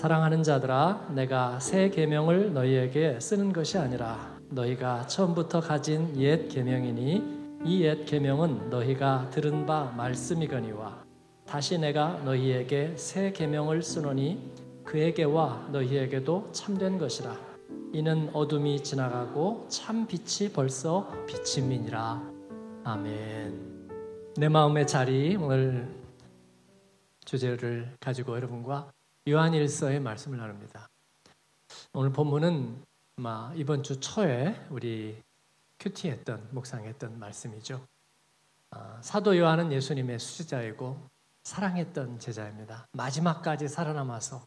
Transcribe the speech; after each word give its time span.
사랑하는 0.00 0.42
자들아 0.42 1.08
내가 1.14 1.60
새 1.60 1.90
계명을 1.90 2.54
너희에게 2.54 3.20
쓰는 3.20 3.52
것이 3.52 3.76
아니라 3.76 4.34
너희가 4.48 5.06
처음부터 5.06 5.60
가진 5.60 6.18
옛 6.18 6.48
계명이니 6.48 7.60
이 7.66 7.84
옛 7.84 8.06
계명은 8.06 8.70
너희가 8.70 9.28
들은 9.28 9.66
바 9.66 9.92
말씀이거니와 9.98 11.04
다시 11.44 11.78
내가 11.78 12.14
너희에게 12.24 12.94
새 12.96 13.30
계명을 13.32 13.82
쓰노니 13.82 14.50
그에게와 14.86 15.68
너희에게도 15.70 16.48
참된 16.52 16.96
것이라. 16.96 17.36
이는 17.92 18.30
어둠이 18.32 18.82
지나가고 18.82 19.66
참 19.68 20.06
빛이 20.06 20.50
벌써 20.50 21.12
비침이니라. 21.26 22.22
아멘. 22.84 23.90
내 24.38 24.48
마음의 24.48 24.86
자리 24.86 25.36
오늘 25.36 25.86
주제를 27.26 27.92
가지고 28.00 28.36
여러분과 28.36 28.90
요한일서의 29.28 30.00
말씀을 30.00 30.38
나눕니다. 30.38 30.88
오늘 31.92 32.10
본문은 32.10 32.84
아마 33.16 33.52
이번 33.54 33.82
주 33.82 34.00
초에 34.00 34.66
우리 34.70 35.22
큐티했던 35.78 36.48
묵상했던 36.52 37.18
말씀이죠. 37.18 37.86
아, 38.70 38.98
사도 39.02 39.36
요한은 39.36 39.72
예수님의 39.72 40.18
수제자이고 40.18 40.96
사랑했던 41.42 42.18
제자입니다. 42.18 42.86
마지막까지 42.92 43.68
살아남아서 43.68 44.46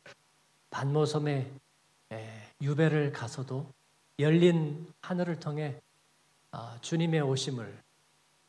반모섬에 0.71 1.51
유배를 2.61 3.11
가서도 3.11 3.71
열린 4.17 4.91
하늘을 5.01 5.39
통해 5.39 5.79
아, 6.51 6.77
주님의 6.81 7.21
오심을 7.21 7.83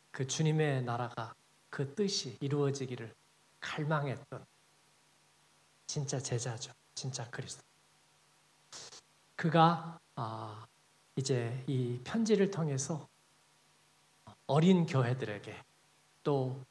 그 0.09 0.25
주님의 0.25 0.83
나라가 0.83 1.35
그 1.69 1.93
뜻이 1.93 2.37
이루어지기를 2.39 3.13
갈망했던 3.59 4.43
진짜 5.87 6.19
제자죠. 6.19 6.71
진짜 6.93 7.29
그리스도. 7.29 7.63
그가 9.35 9.99
아, 10.15 10.65
이제 11.15 11.63
이 11.67 11.99
편지를 12.03 12.51
통해서 12.51 13.07
어린 14.47 14.85
교회들에게 14.85 15.55
또 16.23 16.61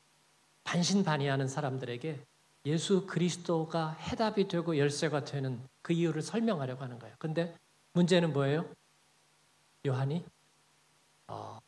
반신반의하는 0.65 1.49
사람들에게 1.49 2.25
예수 2.67 3.07
그리스도가 3.07 3.91
해답이 3.93 4.49
되고 4.49 4.79
열쇠가 4.79 5.25
되는 5.25 5.61
그 5.83 5.93
이유를 5.93 6.23
설명하려고 6.23 6.83
하는 6.83 6.99
거예요. 6.99 7.15
근데 7.19 7.55
문제는 7.93 8.33
뭐예요? 8.33 8.65
요한이 9.87 10.25
어, 11.29 11.61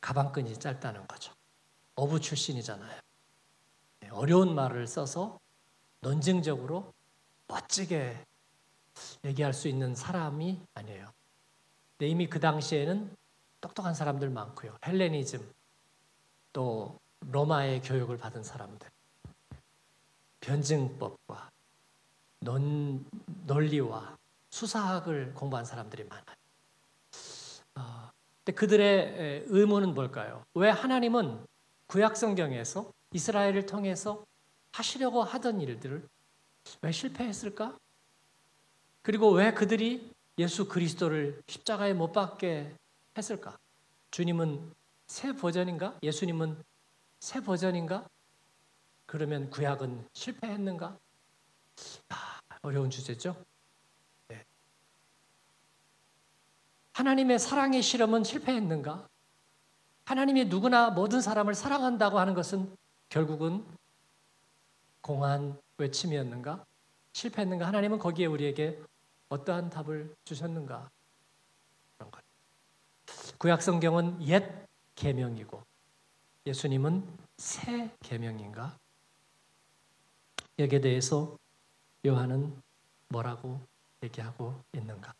가방끈이 0.00 0.58
짧다는 0.58 1.06
거죠. 1.06 1.32
어부 1.94 2.20
출신이잖아요. 2.20 3.00
네, 4.00 4.08
어려운 4.10 4.54
말을 4.54 4.86
써서 4.86 5.38
논증적으로 6.00 6.92
멋지게 7.46 8.16
얘기할 9.24 9.52
수 9.52 9.68
있는 9.68 9.94
사람이 9.94 10.60
아니에요. 10.74 11.12
근데 11.96 12.10
이미 12.10 12.28
그 12.28 12.40
당시에는 12.40 13.16
똑똑한 13.60 13.94
사람들 13.94 14.30
많고요. 14.30 14.76
헬레니즘 14.86 15.52
또 16.52 16.98
로마의 17.20 17.82
교육을 17.82 18.16
받은 18.16 18.42
사람들 18.42 18.88
변증법과 20.40 21.50
논, 22.40 23.04
논리와 23.46 24.16
수사학을 24.50 25.34
공부한 25.34 25.64
사람들이 25.64 26.04
많아요. 26.04 26.36
어, 27.74 28.10
근데 28.44 28.56
그들의 28.56 29.44
의문은 29.48 29.94
뭘까요? 29.94 30.44
왜 30.54 30.70
하나님은 30.70 31.44
구약 31.86 32.16
성경에서 32.16 32.92
이스라엘을 33.12 33.66
통해서 33.66 34.24
하시려고 34.72 35.22
하던 35.22 35.60
일들을 35.60 36.08
왜 36.82 36.92
실패했을까? 36.92 37.78
그리고 39.02 39.30
왜 39.32 39.52
그들이 39.52 40.12
예수 40.38 40.68
그리스도를 40.68 41.42
십자가에 41.46 41.94
못 41.94 42.12
박게 42.12 42.74
했을까? 43.16 43.58
주님은 44.10 44.72
새 45.06 45.32
버전인가? 45.34 45.98
예수님은 46.02 46.62
새 47.20 47.40
버전인가? 47.40 48.08
그러면 49.06 49.50
구약은 49.50 50.06
실패했는가? 50.12 50.98
아, 52.10 52.40
어려운 52.62 52.90
주제죠. 52.90 53.42
네. 54.28 54.44
하나님의 56.92 57.38
사랑의 57.38 57.82
실험은 57.82 58.22
실패했는가? 58.22 59.08
하나님이 60.04 60.46
누구나 60.46 60.90
모든 60.90 61.20
사람을 61.20 61.54
사랑한다고 61.54 62.18
하는 62.18 62.34
것은 62.34 62.74
결국은 63.08 63.64
공한 65.00 65.60
외침이었는가? 65.76 66.64
실패했는가? 67.12 67.66
하나님은 67.66 67.98
거기에 67.98 68.26
우리에게 68.26 68.80
어떠한 69.28 69.70
답을 69.70 70.14
주셨는가? 70.24 70.90
그런 71.96 72.10
것. 72.10 72.22
구약 73.38 73.62
성경은 73.62 74.22
옛 74.26 74.66
계명이고 74.94 75.62
예수님은 76.46 77.06
새 77.36 77.90
계명인가? 78.00 78.76
여기에 80.58 80.80
대해서 80.80 81.36
요한은 82.06 82.60
뭐라고 83.08 83.60
얘기하고 84.02 84.54
있는가? 84.72 85.14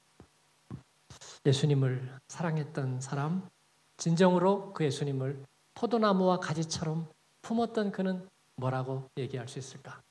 예수님을 1.46 2.18
사랑했던 2.28 3.00
사람, 3.00 3.48
진정으로 3.96 4.72
그 4.72 4.84
예수님을 4.84 5.44
포도나무와 5.74 6.40
가지처럼 6.40 7.08
품었던 7.42 7.92
그는 7.92 8.28
뭐라고 8.68 9.08
얘기할 9.16 9.46
수 9.48 9.58
있을까? 9.58 10.02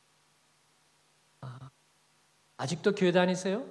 아, 1.41 1.69
아직도 2.57 2.95
교회 2.95 3.11
다니세요? 3.11 3.65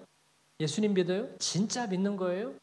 예수님 0.61 0.95
믿어요? 0.95 1.37
진짜 1.39 1.87
믿는 1.87 2.17
거예요? 2.17 2.55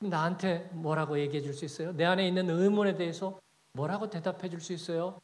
나한테 0.00 0.68
뭐라고 0.72 1.18
얘기해 1.18 1.42
줄 1.42 1.54
수 1.54 1.64
있어요? 1.64 1.92
내 1.92 2.04
안에 2.04 2.26
있는 2.26 2.50
의문에 2.50 2.96
대해서 2.96 3.40
뭐라고 3.72 4.10
대답해 4.10 4.48
줄 4.50 4.60
수 4.60 4.72
있어요? 4.72 5.20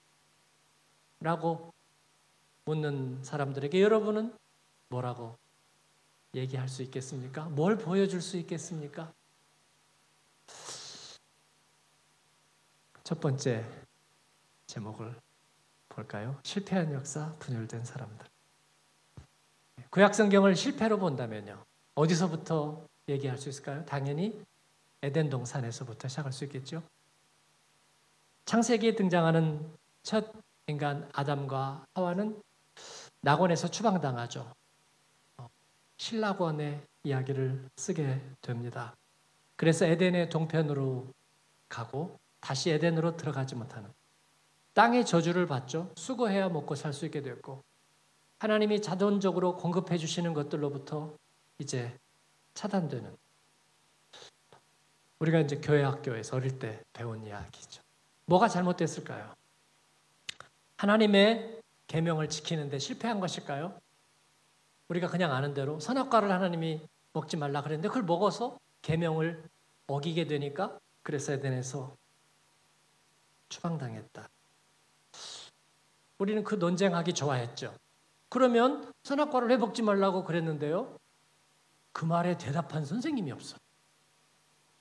라고 1.20 1.72
묻는 2.64 3.22
사람들에게 3.22 3.80
여러분은 3.82 4.36
뭐라고 4.88 5.36
얘기할 6.34 6.68
수 6.68 6.82
있겠습니까? 6.82 7.44
뭘 7.50 7.76
보여줄 7.76 8.20
수 8.20 8.36
있겠습니까? 8.38 9.12
첫 13.02 13.20
번째 13.20 13.64
제목을 14.66 15.14
볼까요? 15.94 16.38
실패한 16.42 16.92
역사, 16.92 17.32
분열된 17.38 17.84
사람들. 17.84 18.26
구약 19.90 20.14
성경을 20.14 20.56
실패로 20.56 20.98
본다면요. 20.98 21.64
어디서부터 21.94 22.86
얘기할 23.08 23.38
수 23.38 23.48
있을까요? 23.48 23.84
당연히 23.84 24.42
에덴 25.02 25.30
동산에서부터 25.30 26.08
시작할 26.08 26.32
수 26.32 26.44
있겠죠. 26.44 26.82
창세기에 28.46 28.96
등장하는 28.96 29.72
첫 30.02 30.32
인간 30.66 31.08
아담과 31.12 31.84
하와는 31.94 32.42
낙원에서 33.20 33.68
추방당하죠. 33.68 34.52
어, 35.38 35.48
신라권의 35.98 36.82
이야기를 37.04 37.68
쓰게 37.76 38.20
됩니다. 38.40 38.94
그래서 39.56 39.86
에덴의 39.86 40.30
동편으로 40.30 41.06
가고 41.68 42.18
다시 42.40 42.70
에덴으로 42.70 43.16
들어가지 43.16 43.54
못하는 43.54 43.90
땅의 44.74 45.06
저주를 45.06 45.46
받죠. 45.46 45.92
수고해야 45.96 46.48
먹고 46.48 46.74
살 46.74 46.92
수 46.92 47.06
있게 47.06 47.22
됐고 47.22 47.62
하나님이 48.38 48.82
자동적으로 48.82 49.56
공급해 49.56 49.96
주시는 49.96 50.34
것들로부터 50.34 51.16
이제 51.58 51.96
차단되는 52.54 53.16
우리가 55.20 55.38
이제 55.40 55.56
교회 55.56 55.82
학교에서 55.82 56.36
어릴 56.36 56.58
때 56.58 56.82
배운 56.92 57.24
이야기죠. 57.24 57.82
뭐가 58.26 58.48
잘못됐을까요? 58.48 59.32
하나님의 60.76 61.60
계명을 61.86 62.28
지키는데 62.28 62.78
실패한 62.78 63.20
것일까요? 63.20 63.78
우리가 64.88 65.08
그냥 65.08 65.32
아는 65.32 65.54
대로 65.54 65.78
선악과를 65.80 66.30
하나님이 66.30 66.82
먹지 67.12 67.36
말라 67.36 67.62
그랬는데 67.62 67.88
그걸 67.88 68.02
먹어서 68.02 68.58
계명을 68.82 69.48
어기게 69.86 70.26
되니까 70.26 70.78
그래서 71.02 71.32
에덴에서 71.32 71.96
추방당했다. 73.48 74.28
우리는 76.24 76.42
그 76.42 76.54
논쟁하기 76.54 77.12
좋아했죠. 77.12 77.76
그러면 78.30 78.90
선악과를 79.02 79.48
왜 79.48 79.58
먹지 79.58 79.82
말라고 79.82 80.24
그랬는데요. 80.24 80.98
그 81.92 82.06
말에 82.06 82.38
대답한 82.38 82.86
선생님이 82.86 83.30
없어. 83.30 83.58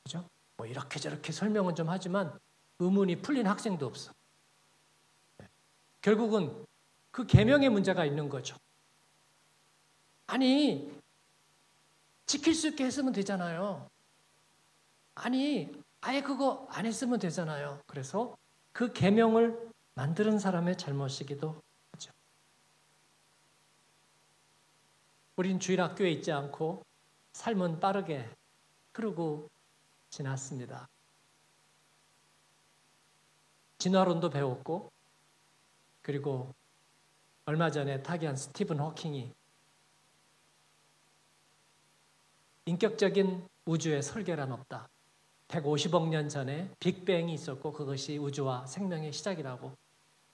그죠? 0.03 0.25
뭐 0.55 0.65
이렇게 0.65 0.99
저렇게 0.99 1.33
설명은 1.33 1.75
좀 1.75 1.89
하지만 1.89 2.39
의문이 2.79 3.21
풀린 3.21 3.45
학생도 3.45 3.85
없어. 3.85 4.13
네. 5.37 5.49
결국은 6.01 6.65
그 7.11 7.25
계명의 7.25 7.69
문제가 7.69 8.05
있는 8.05 8.29
거죠. 8.29 8.55
아니 10.27 10.97
지킬 12.25 12.55
수 12.55 12.69
있게 12.69 12.85
했으면 12.85 13.11
되잖아요. 13.11 13.89
아니 15.15 15.73
아예 15.99 16.21
그거 16.21 16.67
안 16.71 16.85
했으면 16.85 17.19
되잖아요. 17.19 17.81
그래서 17.85 18.37
그 18.71 18.93
계명을 18.93 19.72
만드는 19.95 20.39
사람의 20.39 20.77
잘못이기도 20.77 21.61
하죠. 21.91 22.11
우린 25.35 25.59
주일 25.59 25.81
학교에 25.81 26.11
있지 26.11 26.31
않고 26.31 26.83
삶은 27.33 27.79
빠르게 27.79 28.29
흐르고 28.93 29.49
지났습니다. 30.09 30.87
진화론도 33.77 34.29
배웠고 34.29 34.91
그리고 36.01 36.53
얼마 37.45 37.69
전에 37.69 38.01
타기한 38.01 38.35
스티븐 38.35 38.79
호킹이 38.79 39.33
인격적인 42.65 43.47
우주의 43.65 44.01
설계란 44.01 44.51
없다. 44.51 44.87
150억 45.49 46.07
년 46.07 46.29
전에 46.29 46.73
빅뱅이 46.79 47.33
있었고 47.33 47.73
그것이 47.73 48.17
우주와 48.17 48.65
생명의 48.65 49.11
시작이라고 49.11 49.82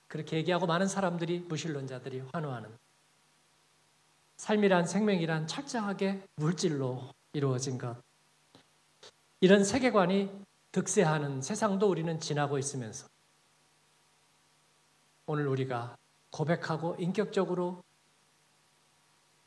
그렇게 0.09 0.35
얘기하고 0.38 0.65
많은 0.65 0.88
사람들이 0.88 1.39
무신론자들이 1.47 2.23
환호하는 2.33 2.69
삶이란 4.35 4.85
생명이란 4.88 5.47
철저하게 5.47 6.21
물질로 6.35 7.13
이루어진 7.33 7.77
것. 7.77 7.95
이런 9.39 9.63
세계관이 9.63 10.29
득세하는 10.71 11.41
세상도 11.41 11.89
우리는 11.89 12.19
지나고 12.19 12.57
있으면서 12.57 13.07
오늘 15.25 15.47
우리가 15.47 15.95
고백하고 16.31 16.95
인격적으로 17.00 17.83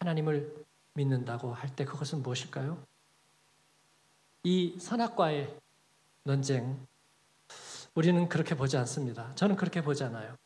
하나님을 0.01 0.65
믿는다고 0.95 1.55
할 1.55 1.71
때 1.75 1.85
그것은 1.85 2.23
무엇일까요? 2.23 2.83
이 4.45 4.79
선악과의 4.79 5.59
논쟁, 6.25 6.87
우리는 7.95 8.29
그렇게 8.29 8.55
보지 8.57 8.77
않습니다. 8.77 9.35
저는 9.35 9.57
그렇게 9.57 9.83
보지 9.83 10.05
않아요. 10.05 10.37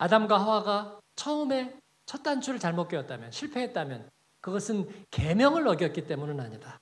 아담과 0.00 0.40
하와가 0.40 0.98
처음에 1.14 1.78
첫 2.06 2.22
단추를 2.22 2.58
잘못 2.58 2.88
끼웠다면, 2.88 3.30
실패했다면, 3.32 4.10
그것은 4.40 4.88
계명을 5.10 5.68
어겼기 5.68 6.06
때문은 6.06 6.40
아니다. 6.40 6.80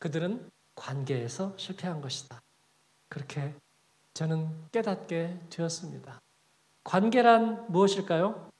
그들은 0.00 0.50
관계에서 0.74 1.56
실패한 1.56 2.00
것이다. 2.00 2.42
그렇게 3.08 3.54
저는 4.12 4.70
깨닫게 4.72 5.38
되었습니다. 5.50 6.20
관계란 6.82 7.70
무엇일까요? 7.70 8.50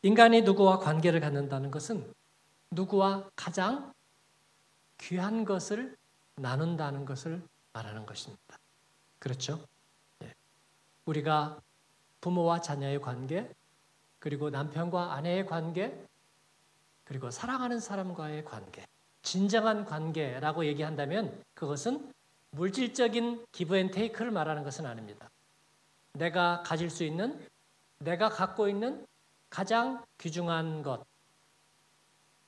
인간이 0.00 0.40
누구와 0.40 0.78
관계를 0.78 1.20
갖는다는 1.20 1.70
것은 1.70 2.10
누구와 2.70 3.28
가장 3.36 3.92
귀한 4.98 5.44
것을 5.44 5.98
나눈다는 6.36 7.04
것을 7.04 7.42
말하는 7.72 8.06
것입니다. 8.06 8.58
그렇죠? 9.18 9.64
예. 10.22 10.34
우리가 11.06 11.60
부모와 12.20 12.60
자녀의 12.60 13.00
관계, 13.00 13.50
그리고 14.18 14.50
남편과 14.50 15.14
아내의 15.14 15.46
관계, 15.46 16.06
그리고 17.04 17.30
사랑하는 17.30 17.80
사람과의 17.80 18.44
관계, 18.44 18.86
진정한 19.22 19.84
관계라고 19.84 20.66
얘기한다면 20.66 21.42
그것은 21.54 22.12
물질적인 22.50 23.46
give 23.52 23.76
and 23.76 23.90
take를 23.90 24.30
말하는 24.30 24.62
것은 24.64 24.86
아닙니다. 24.86 25.30
내가 26.12 26.62
가질 26.62 26.90
수 26.90 27.04
있는, 27.04 27.46
내가 27.98 28.28
갖고 28.28 28.68
있는 28.68 29.06
가장 29.50 30.04
귀중한 30.18 30.82
것, 30.82 31.04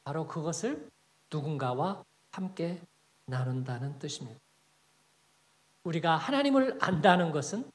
바로 0.04 0.26
그것을 0.26 0.90
누군가와 1.30 2.02
함께 2.32 2.80
나눈다는 3.28 3.98
뜻입니다. 3.98 4.40
우리가 5.84 6.16
하나님을 6.16 6.78
안다는 6.80 7.30
것은 7.30 7.70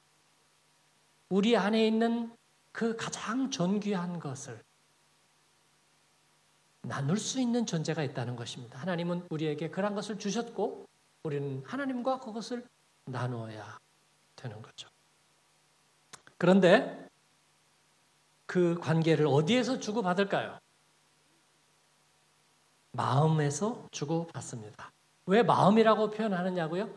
우리 1.30 1.56
안에 1.56 1.88
있는 1.88 2.36
그 2.72 2.96
가장 2.96 3.50
존귀한 3.50 4.20
것을 4.20 4.62
나눌 6.82 7.18
수 7.18 7.40
있는 7.40 7.66
존재가 7.66 8.04
있다는 8.04 8.36
것입니다. 8.36 8.78
하나님은 8.80 9.28
우리에게 9.30 9.70
그런 9.70 9.96
것을 9.96 10.20
주셨고 10.20 10.88
우리는 11.24 11.64
하나님과 11.66 12.20
그것을 12.20 12.68
나누어야 13.06 13.80
되는 14.36 14.62
거죠. 14.62 14.90
그런데 16.38 17.08
그 18.46 18.78
관계를 18.80 19.28
어디에서 19.28 19.80
주고받을까요? 19.80 20.60
마음에서 22.92 23.88
주고받습니다. 23.92 24.92
왜 25.26 25.44
마음이라고 25.44 26.10
표현하느냐고요? 26.12 26.90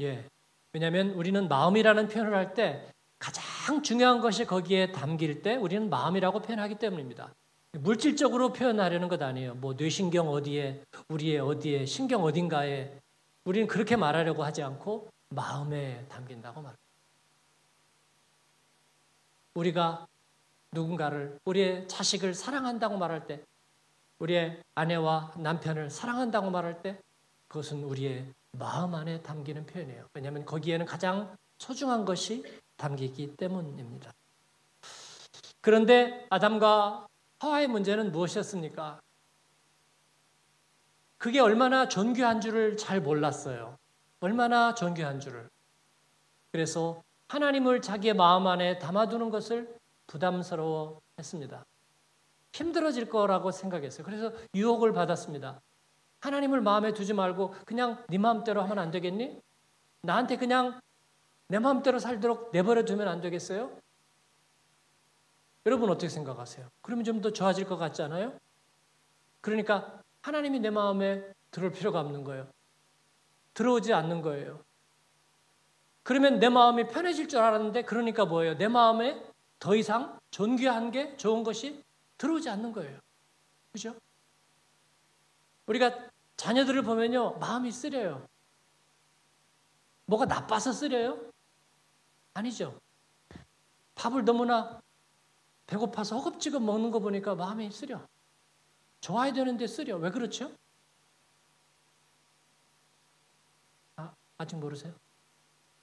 예. 0.00 0.26
왜냐하면 0.72 1.10
우리는 1.10 1.48
마음이라는 1.48 2.08
표현을 2.08 2.34
할 2.34 2.54
때 2.54 2.86
가장 3.18 3.82
중요한 3.82 4.20
것이 4.20 4.46
거기에 4.46 4.92
담길 4.92 5.42
때 5.42 5.56
우리는 5.56 5.90
마음이라고 5.90 6.40
표현하기 6.40 6.76
때문입니다. 6.76 7.34
물질적으로 7.72 8.52
표현하려는 8.52 9.08
것 9.08 9.20
아니에요. 9.22 9.54
뭐 9.54 9.74
뇌신경 9.74 10.28
어디에, 10.28 10.82
우리의 11.08 11.38
어디에, 11.40 11.84
신경 11.86 12.24
어딘가에 12.24 12.98
우리는 13.44 13.68
그렇게 13.68 13.96
말하려고 13.96 14.42
하지 14.42 14.62
않고 14.62 15.08
마음에 15.28 16.04
담긴다고 16.08 16.62
말합니다. 16.62 16.80
우리가 19.54 20.06
누군가를 20.72 21.38
우리의 21.44 21.86
자식을 21.88 22.34
사랑한다고 22.34 22.96
말할 22.96 23.26
때 23.26 23.44
우리의 24.18 24.62
아내와 24.74 25.34
남편을 25.36 25.90
사랑한다고 25.90 26.50
말할 26.50 26.82
때 26.82 26.98
그것은 27.50 27.82
우리의 27.82 28.32
마음 28.52 28.94
안에 28.94 29.22
담기는 29.22 29.66
표현이에요. 29.66 30.06
왜냐하면 30.14 30.44
거기에는 30.44 30.86
가장 30.86 31.36
소중한 31.58 32.04
것이 32.04 32.44
담기기 32.76 33.34
때문입니다. 33.36 34.12
그런데 35.60 36.26
아담과 36.30 37.08
하와의 37.40 37.66
문제는 37.66 38.12
무엇이었습니까? 38.12 39.00
그게 41.18 41.40
얼마나 41.40 41.88
존귀한 41.88 42.40
줄을 42.40 42.76
잘 42.76 43.00
몰랐어요. 43.00 43.76
얼마나 44.20 44.74
존귀한 44.74 45.18
줄을. 45.18 45.50
그래서 46.52 47.02
하나님을 47.28 47.82
자기의 47.82 48.14
마음 48.14 48.46
안에 48.46 48.78
담아두는 48.78 49.30
것을 49.30 49.76
부담스러워 50.06 51.00
했습니다. 51.18 51.64
힘들어질 52.52 53.08
거라고 53.10 53.50
생각했어요. 53.50 54.04
그래서 54.04 54.32
유혹을 54.54 54.92
받았습니다. 54.92 55.60
하나님을 56.20 56.60
마음에 56.60 56.92
두지 56.92 57.14
말고 57.14 57.54
그냥 57.64 58.04
네 58.08 58.18
마음대로 58.18 58.62
하면 58.62 58.78
안 58.78 58.90
되겠니? 58.90 59.40
나한테 60.02 60.36
그냥 60.36 60.80
내 61.48 61.58
마음대로 61.58 61.98
살도록 61.98 62.50
내버려 62.52 62.84
두면 62.84 63.08
안 63.08 63.20
되겠어요? 63.20 63.76
여러분 65.66 65.90
어떻게 65.90 66.08
생각하세요? 66.08 66.68
그러면 66.82 67.04
좀 67.04 67.20
더 67.20 67.32
좋아질 67.32 67.66
것 67.66 67.76
같지 67.76 68.02
않아요? 68.02 68.38
그러니까 69.40 70.00
하나님이 70.22 70.60
내 70.60 70.70
마음에 70.70 71.24
들어올 71.50 71.72
필요가 71.72 72.00
없는 72.00 72.24
거예요. 72.24 72.48
들어오지 73.54 73.92
않는 73.92 74.22
거예요. 74.22 74.62
그러면 76.02 76.38
내 76.38 76.48
마음이 76.48 76.88
편해질 76.88 77.28
줄 77.28 77.40
알았는데 77.40 77.82
그러니까 77.82 78.24
뭐예요? 78.24 78.56
내 78.56 78.68
마음에 78.68 79.22
더 79.58 79.74
이상 79.74 80.18
존귀한 80.30 80.90
게 80.90 81.16
좋은 81.16 81.44
것이 81.44 81.82
들어오지 82.16 82.48
않는 82.48 82.72
거예요. 82.72 82.98
그죠? 83.72 83.94
우리가 85.66 86.09
자녀들을 86.40 86.80
보면요, 86.80 87.32
마음이 87.34 87.70
쓰려요. 87.70 88.26
뭐가 90.06 90.24
나빠서 90.24 90.72
쓰려요? 90.72 91.30
아니죠. 92.32 92.80
밥을 93.94 94.24
너무나 94.24 94.80
배고파서 95.66 96.16
허겁지겁 96.16 96.62
먹는 96.62 96.92
거 96.92 96.98
보니까 96.98 97.34
마음이 97.34 97.70
쓰려. 97.70 98.08
좋아야 99.02 99.34
되는데 99.34 99.66
쓰려. 99.66 99.98
왜 99.98 100.10
그렇죠? 100.10 100.50
아, 103.96 104.14
아직 104.38 104.56
모르세요? 104.56 104.94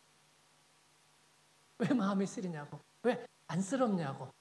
왜 1.78 1.90
마음이 1.90 2.26
쓰리냐고. 2.26 2.80
왜 3.04 3.28
안쓰럽냐고. 3.46 4.34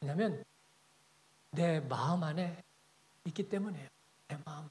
왜냐하면 0.00 0.44
내 1.52 1.78
마음 1.78 2.24
안에 2.24 2.60
있기 3.24 3.48
때문에요. 3.48 3.97
내 4.28 4.38
마음. 4.44 4.68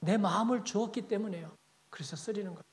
내 0.00 0.16
마음을 0.16 0.64
주었기 0.64 1.08
때문에요. 1.08 1.56
그래서 1.90 2.16
쓰리는 2.16 2.50
거예요. 2.52 2.64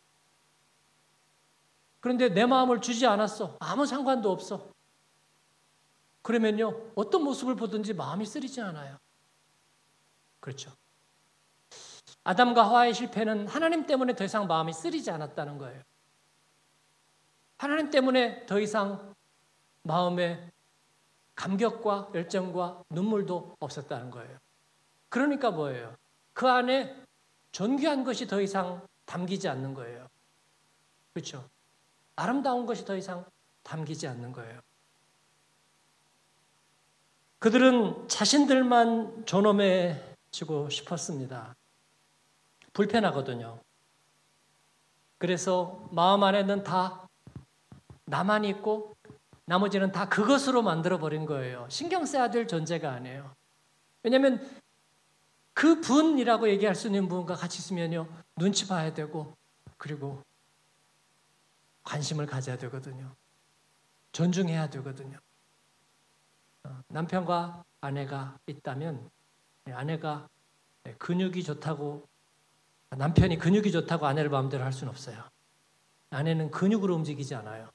그런데 1.99 2.29
내 2.29 2.45
마음을 2.45 2.81
주지 2.81 3.05
않았어. 3.05 3.57
아무 3.59 3.85
상관도 3.85 4.31
없어. 4.31 4.73
그러면요, 6.21 6.91
어떤 6.95 7.23
모습을 7.23 7.55
보든지 7.55 7.93
마음이 7.93 8.25
쓰리지 8.25 8.61
않아요. 8.61 8.97
그렇죠. 10.39 10.71
아담과 12.23 12.65
하와의 12.65 12.93
실패는 12.93 13.47
하나님 13.47 13.85
때문에 13.85 14.15
더 14.15 14.23
이상 14.23 14.47
마음이 14.47 14.73
쓰리지 14.73 15.11
않았다는 15.11 15.57
거예요. 15.57 15.81
하나님 17.57 17.89
때문에 17.89 18.45
더 18.45 18.59
이상 18.59 19.13
마음에 19.83 20.51
감격과 21.35 22.11
열정과 22.13 22.83
눈물도 22.89 23.55
없었다는 23.59 24.11
거예요. 24.11 24.37
그러니까 25.13 25.51
뭐예요? 25.51 25.95
그 26.33 26.49
안에 26.49 26.91
존귀한 27.51 28.03
것이 28.03 28.25
더 28.25 28.41
이상 28.41 28.81
담기지 29.05 29.47
않는 29.47 29.75
거예요. 29.75 30.07
그렇죠? 31.13 31.47
아름다운 32.15 32.65
것이 32.65 32.83
더 32.83 32.95
이상 32.97 33.23
담기지 33.61 34.07
않는 34.07 34.31
거예요. 34.31 34.59
그들은 37.37 38.07
자신들만 38.07 39.27
존엄해지고 39.27 40.69
싶었습니다. 40.69 41.55
불편하거든요. 42.73 43.59
그래서 45.19 45.87
마음 45.91 46.23
안에는 46.23 46.63
다 46.63 47.07
나만 48.05 48.45
있고 48.45 48.95
나머지는 49.45 49.91
다 49.91 50.09
그것으로 50.09 50.63
만들어 50.63 50.97
버린 50.97 51.27
거예요. 51.27 51.67
신경 51.69 52.03
써야 52.03 52.31
될 52.31 52.47
존재가 52.47 52.91
아니에요. 52.91 53.35
왜냐하면 54.01 54.62
그 55.53 55.81
분이라고 55.81 56.49
얘기할 56.49 56.75
수 56.75 56.87
있는 56.87 57.07
분과 57.07 57.35
같이 57.35 57.59
있으면요 57.59 58.07
눈치 58.35 58.67
봐야 58.67 58.93
되고 58.93 59.35
그리고 59.77 60.23
관심을 61.83 62.25
가져야 62.25 62.57
되거든요. 62.57 63.15
존중해야 64.13 64.69
되거든요. 64.69 65.17
어, 66.63 66.81
남편과 66.87 67.63
아내가 67.81 68.37
있다면 68.47 69.09
아내가 69.71 70.29
근육이 70.97 71.43
좋다고 71.43 72.07
남편이 72.89 73.37
근육이 73.37 73.71
좋다고 73.71 74.05
아내를 74.05 74.29
마음대로 74.29 74.63
할 74.63 74.71
수는 74.71 74.91
없어요. 74.91 75.23
아내는 76.09 76.51
근육으로 76.51 76.95
움직이지 76.95 77.35
않아요. 77.35 77.71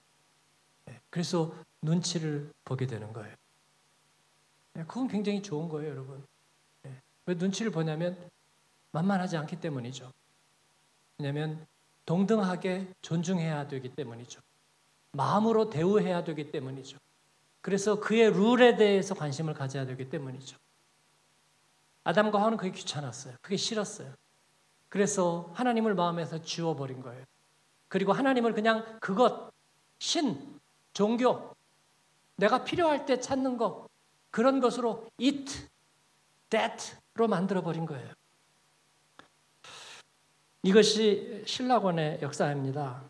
그래서 1.10 1.54
눈치를 1.82 2.52
보게 2.64 2.86
되는 2.86 3.12
거예요. 3.12 3.34
그건 4.72 5.08
굉장히 5.08 5.42
좋은 5.42 5.68
거예요, 5.68 5.90
여러분. 5.90 6.24
왜 7.28 7.34
눈치를 7.34 7.70
보냐면 7.70 8.16
만만하지 8.92 9.36
않기 9.36 9.60
때문이죠. 9.60 10.10
왜냐하면 11.18 11.66
동등하게 12.06 12.88
존중해야 13.02 13.68
되기 13.68 13.90
때문이죠. 13.90 14.40
마음으로 15.12 15.68
대우해야 15.68 16.24
되기 16.24 16.50
때문이죠. 16.50 16.96
그래서 17.60 18.00
그의 18.00 18.30
룰에 18.30 18.76
대해서 18.76 19.14
관심을 19.14 19.52
가져야 19.52 19.84
되기 19.84 20.08
때문이죠. 20.08 20.56
아담과 22.04 22.38
하와는 22.38 22.56
그게 22.56 22.70
귀찮았어요. 22.72 23.34
그게 23.42 23.58
싫었어요. 23.58 24.10
그래서 24.88 25.50
하나님을 25.52 25.94
마음에서 25.94 26.40
지워버린 26.40 27.02
거예요. 27.02 27.22
그리고 27.88 28.14
하나님을 28.14 28.54
그냥 28.54 28.98
그것, 29.00 29.52
신, 29.98 30.58
종교, 30.94 31.54
내가 32.36 32.64
필요할 32.64 33.04
때 33.04 33.20
찾는 33.20 33.58
것, 33.58 33.86
그런 34.30 34.60
것으로 34.60 35.06
it, 35.20 35.68
that로 36.48 37.07
만들어버린 37.26 37.86
거예요. 37.86 38.12
이것이 40.62 41.42
신라권의 41.46 42.20
역사입니다. 42.22 43.02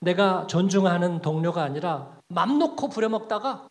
내가 0.00 0.46
존중하는 0.46 1.20
동료가 1.20 1.62
아니라 1.62 2.18
맘 2.28 2.58
놓고 2.58 2.88
부려먹다가 2.88 3.68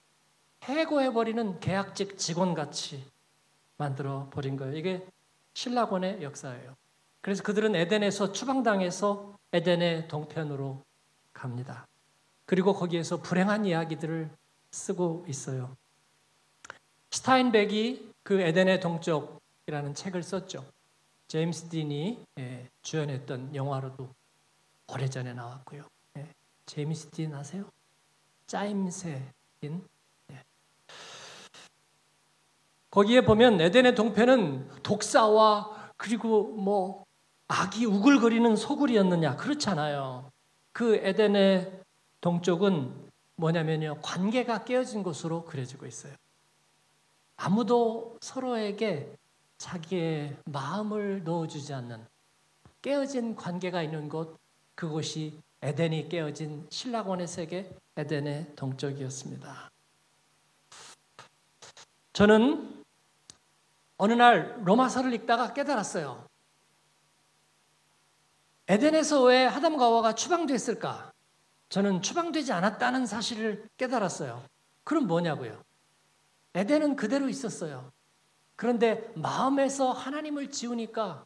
해고해버리는 0.64 1.60
계약직 1.60 2.18
직원같이 2.18 3.06
만들어 3.78 4.30
버린 4.32 4.58
거예요. 4.58 4.76
이게 4.76 5.08
신라권의 5.54 6.22
역사예요. 6.22 6.76
그래서 7.22 7.44
그들은 7.44 7.76
에덴에서 7.76 8.32
추방당해서 8.32 9.38
에덴의 9.54 10.08
동편으로 10.08 10.84
갑니다. 11.34 11.88
그리고 12.46 12.74
거기에서 12.74 13.18
불행한 13.22 13.66
이야기들을 13.66 14.30
쓰고 14.72 15.26
있어요. 15.28 15.76
스타인백이 17.12 18.09
그 18.30 18.40
에덴의 18.40 18.80
동쪽이라는 18.80 19.96
책을 19.96 20.22
썼죠. 20.22 20.64
제임스 21.30 21.70
딘이 21.70 22.24
예, 22.38 22.70
주연했던 22.84 23.56
영화로도 23.56 24.08
오래전에 24.88 25.34
나왔고요. 25.34 25.84
예, 26.18 26.28
제임스 26.68 27.10
딘 27.10 27.34
아세요? 27.34 27.68
짜임새 28.46 29.34
딘. 29.60 29.84
예. 30.30 30.44
거기에 32.92 33.22
보면 33.22 33.60
에덴의 33.62 33.96
동편은 33.96 34.84
독사와 34.84 35.94
그리고 35.98 36.50
뭐 36.50 37.06
악이 37.48 37.86
우글거리는 37.86 38.56
소굴이었느냐 38.56 39.38
그렇잖아요. 39.38 40.30
그 40.72 40.98
에덴의 40.98 41.82
동쪽은 42.22 43.10
뭐냐면요 43.38 44.02
관계가 44.04 44.66
깨어진 44.66 45.02
곳으로 45.02 45.46
그려지고 45.46 45.88
있어요. 45.88 46.14
아무도 47.42 48.18
서로에게 48.20 49.16
자기의 49.58 50.38
마음을 50.44 51.24
넣어주지 51.24 51.74
않는 51.74 52.06
깨어진 52.82 53.36
관계가 53.36 53.82
있는 53.82 54.10
곳, 54.10 54.38
그곳이 54.76 55.40
에덴이 55.62 56.10
깨어진 56.10 56.68
신라원의 56.70 57.28
세계, 57.30 57.74
에덴의 57.96 58.56
동쪽이었습니다. 58.58 59.72
저는 62.12 62.84
어느 63.98 64.14
날 64.14 64.62
로마서를 64.66 65.14
읽다가 65.14 65.54
깨달았어요. 65.54 66.28
에덴에서 68.68 69.24
왜 69.24 69.46
하담과 69.46 69.86
하와가 69.86 70.14
추방됐을까? 70.14 71.14
저는 71.70 72.02
추방되지 72.02 72.52
않았다는 72.52 73.06
사실을 73.06 73.70
깨달았어요. 73.78 74.44
그럼 74.84 75.08
뭐냐고요? 75.08 75.69
에덴은 76.56 76.96
그대로 76.96 77.30
있었어요. 77.30 77.92
그런데 78.56 79.12
마음에서 79.16 79.92
하나님을 79.92 80.52
지우니까 80.52 81.26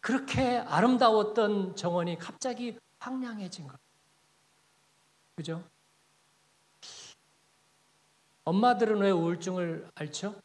그렇게 0.00 0.58
아름다웠던 0.58 1.76
정원이 1.76 2.18
갑자기 2.18 2.78
황량해진 2.98 3.66
거예요. 3.66 3.78
그죠? 5.34 5.64
엄마들은 8.44 8.98
왜 9.00 9.10
우울증을 9.10 9.90
앓죠? 9.94 10.40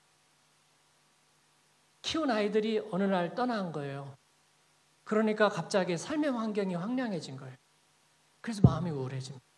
키운 2.01 2.29
아이들이 2.29 2.79
어느 2.91 3.03
날 3.03 3.33
떠난 3.33 3.71
거예요. 3.71 4.17
그러니까 5.03 5.49
갑자기 5.49 5.97
삶의 5.97 6.31
환경이 6.31 6.75
황량해진 6.75 7.37
거예요. 7.37 7.55
그래서 8.41 8.61
마음이 8.61 8.89
우울해집니다. 8.91 9.52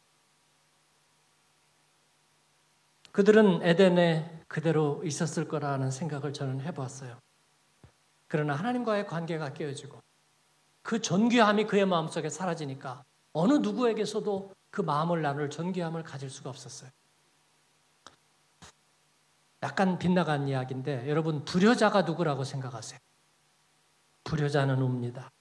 그들은 3.16 3.62
에덴에 3.64 4.44
그대로 4.50 5.02
있었을 5.06 5.48
거라는 5.48 5.90
생각을 5.90 6.34
저는 6.34 6.60
해보았어요. 6.60 7.18
그러나 8.28 8.56
하나님과의 8.56 9.08
관계가 9.08 9.54
깨어지고 9.54 10.02
그 10.82 11.00
존귀함이 11.00 11.64
그의 11.64 11.86
마음속에 11.86 12.28
사라지니까 12.28 13.06
어느 13.32 13.54
누구에게서도 13.54 14.54
그 14.70 14.82
마음을 14.82 15.22
나눌 15.22 15.50
존귀함을 15.50 16.04
가질 16.04 16.30
수가 16.30 16.50
없었어요. 16.50 16.90
약간 19.64 19.98
빗나간 19.98 20.50
이야기인데 20.50 21.08
여러분 21.08 21.46
불효자가 21.46 22.02
누구라고 22.02 22.44
생각하세요? 22.44 23.00
불효자는 24.26 24.82
옵니다. 24.82 25.32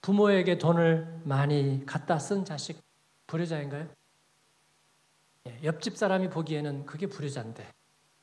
부모에게 0.00 0.58
돈을 0.58 1.22
많이 1.24 1.84
갖다 1.86 2.20
쓴 2.20 2.44
자식 2.44 2.80
불효자인가요? 3.26 3.99
예, 5.46 5.60
옆집 5.64 5.96
사람이 5.96 6.30
보기에는 6.30 6.86
그게 6.86 7.06
불효자인데 7.06 7.66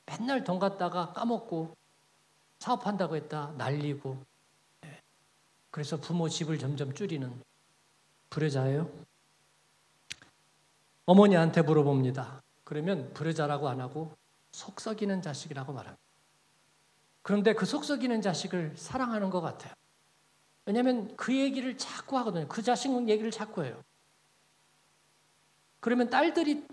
맨날 0.06 0.44
돈 0.44 0.58
갖다가 0.58 1.12
까먹고 1.12 1.76
사업한다고 2.58 3.16
했다 3.16 3.52
날리고 3.56 4.24
예, 4.84 5.00
그래서 5.70 5.96
부모 5.96 6.28
집을 6.28 6.58
점점 6.58 6.94
줄이는 6.94 7.42
불효자예요. 8.30 8.90
어머니한테 11.06 11.62
물어봅니다. 11.62 12.42
그러면 12.64 13.12
불효자라고 13.14 13.68
안 13.68 13.80
하고 13.80 14.12
속썩이는 14.52 15.22
자식이라고 15.22 15.72
말합니다. 15.72 16.02
그런데 17.22 17.54
그 17.54 17.66
속썩이는 17.66 18.22
자식을 18.22 18.74
사랑하는 18.76 19.30
것 19.30 19.40
같아요. 19.40 19.72
왜냐하면 20.66 21.16
그 21.16 21.34
얘기를 21.34 21.78
자꾸 21.78 22.18
하거든요. 22.18 22.46
그 22.46 22.62
자식 22.62 22.90
얘기를 23.08 23.30
자꾸 23.30 23.64
해요. 23.64 23.82
그러면 25.80 26.10
딸들이 26.10 26.66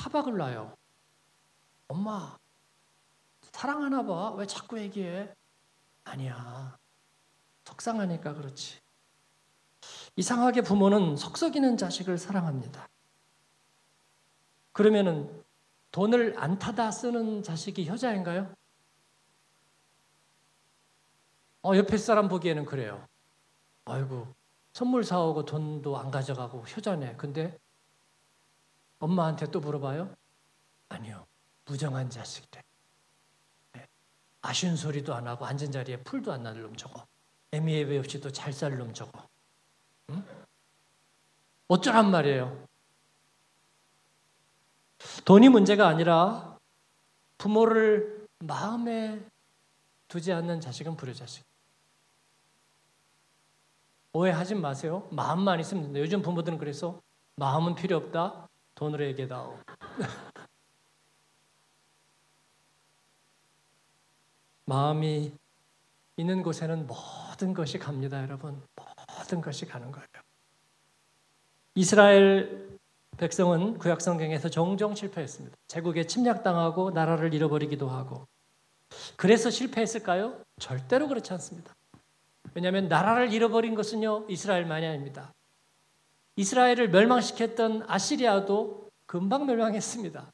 타박을 0.00 0.38
놔요. 0.38 0.74
엄마, 1.88 2.38
사랑하나 3.52 4.02
봐. 4.02 4.30
왜 4.30 4.46
자꾸 4.46 4.78
얘기해? 4.78 5.34
아니야. 6.04 6.78
속상하니까 7.66 8.32
그렇지. 8.32 8.80
이상하게 10.16 10.62
부모는 10.62 11.16
속썩이는 11.16 11.76
자식을 11.76 12.16
사랑합니다. 12.16 12.88
그러면은 14.72 15.44
돈을 15.92 16.34
안 16.38 16.58
타다 16.58 16.90
쓰는 16.90 17.42
자식이 17.42 17.86
효자인가요? 17.88 18.54
어, 21.62 21.76
옆에 21.76 21.98
사람 21.98 22.28
보기에는 22.28 22.64
그래요. 22.64 23.06
아이고, 23.84 24.34
선물 24.72 25.04
사오고 25.04 25.44
돈도 25.44 25.98
안 25.98 26.10
가져가고 26.10 26.60
효자네. 26.60 27.16
근데 27.16 27.58
엄마한테 29.00 29.50
또 29.50 29.60
물어봐요? 29.60 30.14
아니요. 30.90 31.26
무정한 31.64 32.08
자식이래. 32.08 32.62
네. 33.72 33.88
아쉬운 34.42 34.76
소리도 34.76 35.14
안 35.14 35.26
하고 35.26 35.46
앉은 35.46 35.72
자리에 35.72 36.02
풀도 36.02 36.32
안 36.32 36.42
나는 36.42 36.62
놈 36.62 36.76
저거. 36.76 37.06
애미애비 37.52 37.98
없이도 37.98 38.30
잘살 38.30 38.76
놈 38.76 38.94
저거. 38.94 39.26
응? 40.10 40.24
어쩌란 41.68 42.10
말이에요. 42.10 42.68
돈이 45.24 45.48
문제가 45.48 45.88
아니라 45.88 46.58
부모를 47.38 48.28
마음에 48.40 49.24
두지 50.08 50.32
않는 50.32 50.60
자식은 50.60 50.96
불효자식. 50.96 51.44
오해하지 54.12 54.56
마세요. 54.56 55.08
마음만 55.12 55.60
있으면 55.60 55.84
된다. 55.84 56.00
요즘 56.00 56.20
부모들은 56.20 56.58
그래서 56.58 57.00
마음은 57.36 57.76
필요 57.76 57.96
없다. 57.96 58.49
돈으로 58.80 59.04
얘기다오. 59.04 59.56
마음이 64.64 65.32
있는 66.16 66.42
곳에는 66.42 66.86
모든 66.86 67.52
것이 67.52 67.78
갑니다, 67.78 68.22
여러분. 68.22 68.62
모든 68.74 69.42
것이 69.42 69.66
가는 69.66 69.92
거예요. 69.92 70.06
이스라엘 71.74 72.78
백성은 73.18 73.76
구약 73.76 74.00
성경에서 74.00 74.48
종종 74.48 74.94
실패했습니다. 74.94 75.54
제국에 75.66 76.06
침략당하고 76.06 76.90
나라를 76.92 77.34
잃어버리기도 77.34 77.86
하고. 77.86 78.26
그래서 79.16 79.50
실패했을까요? 79.50 80.42
절대로 80.58 81.06
그렇지 81.06 81.34
않습니다. 81.34 81.74
왜냐하면 82.54 82.88
나라를 82.88 83.30
잃어버린 83.30 83.74
것은요 83.74 84.24
이스라엘만이 84.30 84.86
아닙니다. 84.86 85.34
이스라엘을 86.40 86.88
멸망시켰던 86.88 87.84
아시리아도 87.86 88.88
금방 89.04 89.44
멸망했습니다. 89.44 90.32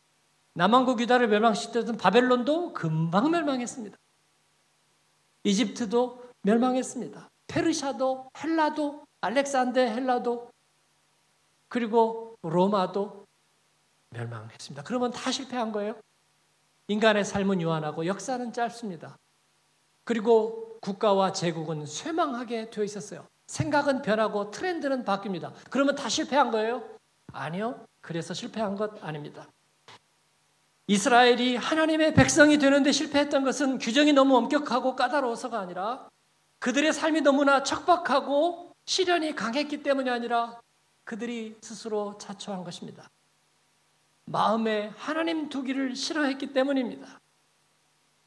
남왕국 0.54 1.00
유다를 1.00 1.26
멸망시켰던 1.26 1.96
바벨론도 1.96 2.74
금방 2.74 3.32
멸망했습니다. 3.32 3.98
이집트도 5.42 6.30
멸망했습니다. 6.42 7.28
페르시아도 7.48 8.30
헬라도 8.38 9.04
알렉산데 9.20 9.94
헬라도 9.94 10.52
그리고 11.66 12.36
로마도 12.42 13.26
멸망했습니다. 14.10 14.84
그러면 14.84 15.10
다 15.10 15.32
실패한 15.32 15.72
거예요? 15.72 16.00
인간의 16.86 17.24
삶은 17.24 17.60
유한하고 17.60 18.06
역사는 18.06 18.52
짧습니다. 18.52 19.18
그리고 20.04 20.78
국가와 20.80 21.32
제국은 21.32 21.84
쇠망하게 21.84 22.70
되어 22.70 22.84
있었어요. 22.84 23.26
생각은 23.46 24.02
변하고 24.02 24.50
트렌드는 24.50 25.04
바뀝니다. 25.04 25.52
그러면 25.70 25.94
다 25.94 26.08
실패한 26.08 26.50
거예요? 26.50 26.82
아니요. 27.32 27.86
그래서 28.00 28.34
실패한 28.34 28.76
것 28.76 29.02
아닙니다. 29.04 29.46
이스라엘이 30.88 31.56
하나님의 31.56 32.14
백성이 32.14 32.58
되는데 32.58 32.92
실패했던 32.92 33.44
것은 33.44 33.78
규정이 33.78 34.12
너무 34.12 34.36
엄격하고 34.36 34.94
까다로워서가 34.94 35.58
아니라 35.58 36.08
그들의 36.60 36.92
삶이 36.92 37.22
너무나 37.22 37.62
척박하고 37.64 38.74
시련이 38.84 39.34
강했기 39.34 39.82
때문이 39.82 40.08
아니라 40.10 40.60
그들이 41.04 41.56
스스로 41.60 42.16
자초한 42.18 42.62
것입니다. 42.64 43.10
마음에 44.26 44.92
하나님 44.96 45.48
두기를 45.48 45.94
싫어했기 45.96 46.52
때문입니다. 46.52 47.20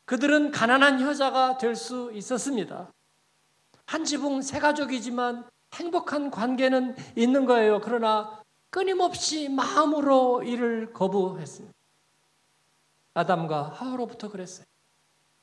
그들은 0.05 0.51
가난한 0.51 1.01
여자가 1.01 1.57
될 1.57 1.75
수 1.75 2.11
있었습니다. 2.13 2.91
한 3.89 4.05
지붕 4.05 4.43
세 4.43 4.60
가족이지만 4.60 5.50
행복한 5.74 6.29
관계는 6.29 6.96
있는 7.15 7.48
거예요. 7.48 7.81
그러나 7.81 8.39
끊임없이 8.69 9.50
마음으로 9.50 10.43
이를 10.43 10.93
거부했습니다. 10.93 11.74
아담과 13.15 13.69
하와로부터 13.69 14.29
그랬어요. 14.29 14.67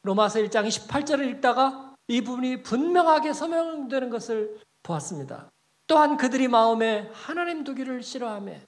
로마서 0.02 0.38
1장 0.38 0.68
28절을 0.68 1.28
읽다가 1.30 1.96
이 2.06 2.20
부분이 2.20 2.62
분명하게 2.62 3.32
서명되는 3.32 4.10
것을 4.10 4.60
보았습니다. 4.84 5.50
또한 5.88 6.16
그들이 6.16 6.46
마음에 6.46 7.10
하나님 7.12 7.64
두기를 7.64 8.04
싫어하며 8.04 8.60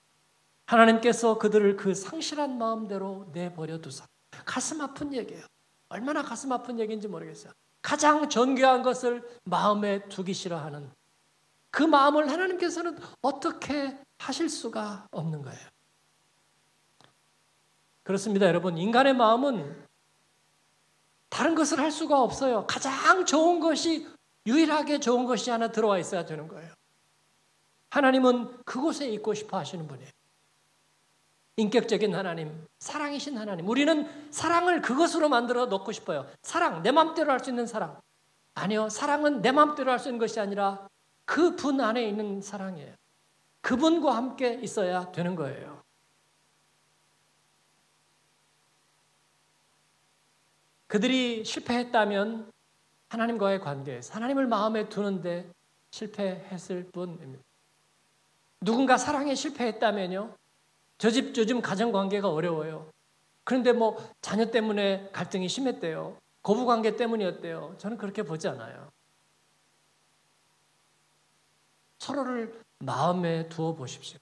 하나님께서 0.66 1.38
그들을 1.38 1.76
그 1.76 1.94
상실한 1.94 2.58
마음대로 2.58 3.30
내버려 3.32 3.78
두사. 3.78 4.06
가슴 4.44 4.80
아픈 4.80 5.14
얘기예요. 5.14 5.44
얼마나 5.88 6.24
가슴 6.24 6.50
아픈 6.50 6.80
얘기인지 6.80 7.06
모르겠어요. 7.06 7.52
가장 7.88 8.28
존귀한 8.28 8.82
것을 8.82 9.26
마음에 9.44 10.06
두기 10.10 10.34
싫어하는 10.34 10.92
그 11.70 11.82
마음을 11.82 12.30
하나님께서는 12.30 12.98
어떻게 13.22 13.98
하실 14.18 14.50
수가 14.50 15.06
없는 15.10 15.40
거예요. 15.40 15.66
그렇습니다, 18.02 18.46
여러분. 18.46 18.76
인간의 18.76 19.14
마음은 19.14 19.86
다른 21.30 21.54
것을 21.54 21.80
할 21.80 21.90
수가 21.90 22.20
없어요. 22.20 22.66
가장 22.66 23.24
좋은 23.24 23.58
것이 23.58 24.06
유일하게 24.44 25.00
좋은 25.00 25.24
것이 25.24 25.48
하나 25.48 25.72
들어와 25.72 25.98
있어야 25.98 26.26
되는 26.26 26.46
거예요. 26.46 26.70
하나님은 27.88 28.64
그곳에 28.64 29.08
있고 29.08 29.32
싶어 29.32 29.56
하시는 29.56 29.88
분이에요. 29.88 30.10
인격적인 31.68 32.14
하나님, 32.14 32.66
사랑이신 32.78 33.36
하나님. 33.36 33.68
우리는 33.68 34.08
사랑을 34.30 34.80
그것으로 34.80 35.28
만들어 35.28 35.66
놓고 35.66 35.90
싶어요. 35.90 36.24
사랑, 36.40 36.82
내 36.84 36.92
마음대로 36.92 37.32
할 37.32 37.40
수 37.40 37.50
있는 37.50 37.66
사랑. 37.66 38.00
아니요, 38.54 38.88
사랑은 38.88 39.42
내 39.42 39.50
마음대로 39.50 39.90
할 39.90 39.98
수 39.98 40.08
있는 40.08 40.20
것이 40.20 40.38
아니라 40.38 40.88
그 41.24 41.56
분 41.56 41.80
안에 41.80 42.08
있는 42.08 42.40
사랑이에요. 42.40 42.94
그분과 43.60 44.14
함께 44.16 44.54
있어야 44.62 45.10
되는 45.10 45.34
거예요. 45.34 45.82
그들이 50.86 51.44
실패했다면 51.44 52.50
하나님과의 53.08 53.60
관계에서 53.60 54.14
하나님을 54.14 54.46
마음에 54.46 54.88
두는데 54.88 55.50
실패했을 55.90 56.84
뿐입니다. 56.92 57.42
누군가 58.60 58.96
사랑에 58.96 59.34
실패했다면요. 59.34 60.34
저 60.98 61.10
집 61.10 61.36
요즘 61.36 61.62
가정 61.62 61.92
관계가 61.92 62.28
어려워요. 62.28 62.90
그런데 63.44 63.72
뭐 63.72 63.96
자녀 64.20 64.50
때문에 64.50 65.10
갈등이 65.12 65.48
심했대요. 65.48 66.18
고부 66.42 66.66
관계 66.66 66.96
때문이었대요. 66.96 67.76
저는 67.78 67.96
그렇게 67.96 68.22
보지 68.22 68.48
않아요. 68.48 68.90
서로를 71.98 72.62
마음에 72.78 73.48
두어 73.48 73.74
보십시오. 73.74 74.18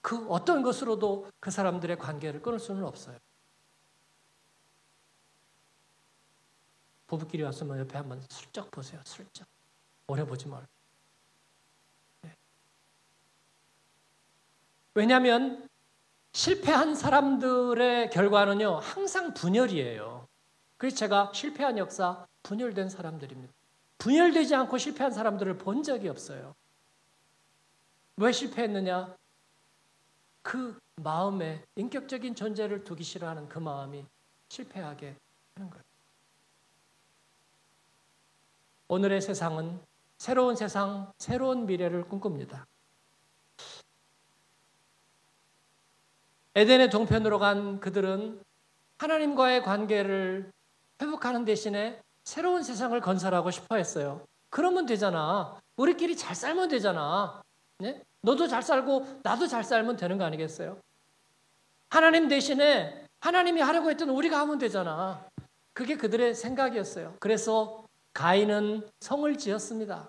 그 0.00 0.26
어떤 0.28 0.62
것으로도 0.62 1.30
그 1.40 1.50
사람들의 1.50 1.98
관계를 1.98 2.42
끊을 2.42 2.58
수는 2.60 2.84
없어요. 2.84 3.18
부부끼리 7.06 7.42
왔으면 7.42 7.78
옆에 7.80 7.98
한번 7.98 8.20
슬쩍 8.30 8.70
보세요. 8.70 9.00
슬쩍. 9.04 9.46
오래 10.06 10.24
보지 10.24 10.48
말고. 10.48 10.75
왜냐하면 14.96 15.68
실패한 16.32 16.94
사람들의 16.94 18.08
결과는요, 18.08 18.76
항상 18.76 19.34
분열이에요. 19.34 20.26
그래서 20.78 20.96
제가 20.96 21.32
실패한 21.34 21.76
역사, 21.76 22.26
분열된 22.42 22.88
사람들입니다. 22.88 23.52
분열되지 23.98 24.54
않고 24.54 24.78
실패한 24.78 25.12
사람들을 25.12 25.58
본 25.58 25.82
적이 25.82 26.08
없어요. 26.08 26.54
왜 28.16 28.32
실패했느냐? 28.32 29.14
그 30.40 30.78
마음에 30.96 31.62
인격적인 31.74 32.34
존재를 32.34 32.82
두기 32.82 33.04
싫어하는 33.04 33.50
그 33.50 33.58
마음이 33.58 34.02
실패하게 34.48 35.14
하는 35.56 35.70
거예요. 35.70 35.84
오늘의 38.88 39.20
세상은 39.20 39.78
새로운 40.16 40.56
세상, 40.56 41.12
새로운 41.18 41.66
미래를 41.66 42.08
꿈꿉니다. 42.08 42.66
에덴의 46.56 46.88
동편으로 46.88 47.38
간 47.38 47.80
그들은 47.80 48.40
하나님과의 48.96 49.62
관계를 49.62 50.50
회복하는 51.02 51.44
대신에 51.44 52.00
새로운 52.24 52.62
세상을 52.62 52.98
건설하고 52.98 53.50
싶어 53.50 53.76
했어요. 53.76 54.26
그러면 54.48 54.86
되잖아. 54.86 55.60
우리끼리 55.76 56.16
잘 56.16 56.34
살면 56.34 56.70
되잖아. 56.70 57.42
네? 57.78 58.02
너도 58.22 58.48
잘 58.48 58.62
살고 58.62 59.20
나도 59.22 59.46
잘 59.46 59.64
살면 59.64 59.98
되는 59.98 60.16
거 60.16 60.24
아니겠어요? 60.24 60.80
하나님 61.90 62.26
대신에 62.26 63.04
하나님이 63.20 63.60
하려고 63.60 63.90
했던 63.90 64.08
우리가 64.08 64.40
하면 64.40 64.56
되잖아. 64.56 65.26
그게 65.74 65.96
그들의 65.98 66.34
생각이었어요. 66.34 67.16
그래서 67.20 67.84
가인은 68.14 68.88
성을 69.00 69.36
지었습니다. 69.36 70.08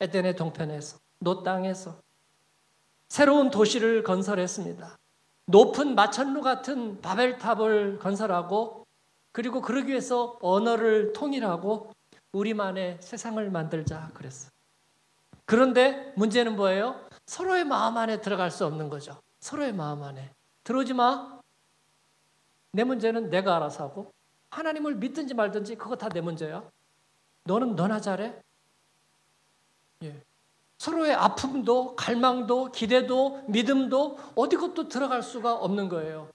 에덴의 0.00 0.34
동편에서, 0.34 0.98
노 1.20 1.44
땅에서. 1.44 2.00
새로운 3.08 3.50
도시를 3.50 4.02
건설했습니다. 4.02 4.98
높은 5.50 5.94
마천루 5.94 6.42
같은 6.42 7.00
바벨탑을 7.00 7.98
건설하고 8.00 8.86
그리고 9.32 9.62
그러기 9.62 9.88
위해서 9.90 10.38
언어를 10.42 11.14
통일하고 11.14 11.90
우리만의 12.32 12.98
세상을 13.00 13.50
만들자 13.50 14.10
그랬어. 14.12 14.50
그런데 15.46 16.12
문제는 16.16 16.54
뭐예요? 16.54 17.00
서로의 17.24 17.64
마음 17.64 17.96
안에 17.96 18.20
들어갈 18.20 18.50
수 18.50 18.66
없는 18.66 18.90
거죠. 18.90 19.18
서로의 19.40 19.72
마음 19.72 20.02
안에. 20.02 20.30
들어오지 20.64 20.92
마. 20.92 21.40
내 22.72 22.84
문제는 22.84 23.30
내가 23.30 23.56
알아서 23.56 23.84
하고 23.84 24.12
하나님을 24.50 24.96
믿든지 24.96 25.32
말든지 25.32 25.76
그거 25.76 25.96
다 25.96 26.10
내 26.10 26.20
문제야. 26.20 26.62
너는 27.44 27.74
너나 27.74 28.00
잘해. 28.02 28.38
예. 30.02 30.22
서로의 30.78 31.12
아픔도 31.12 31.96
갈망도 31.96 32.70
기대도 32.70 33.42
믿음도 33.48 34.16
어느 34.36 34.56
것도 34.56 34.88
들어갈 34.88 35.22
수가 35.22 35.54
없는 35.54 35.88
거예요. 35.88 36.30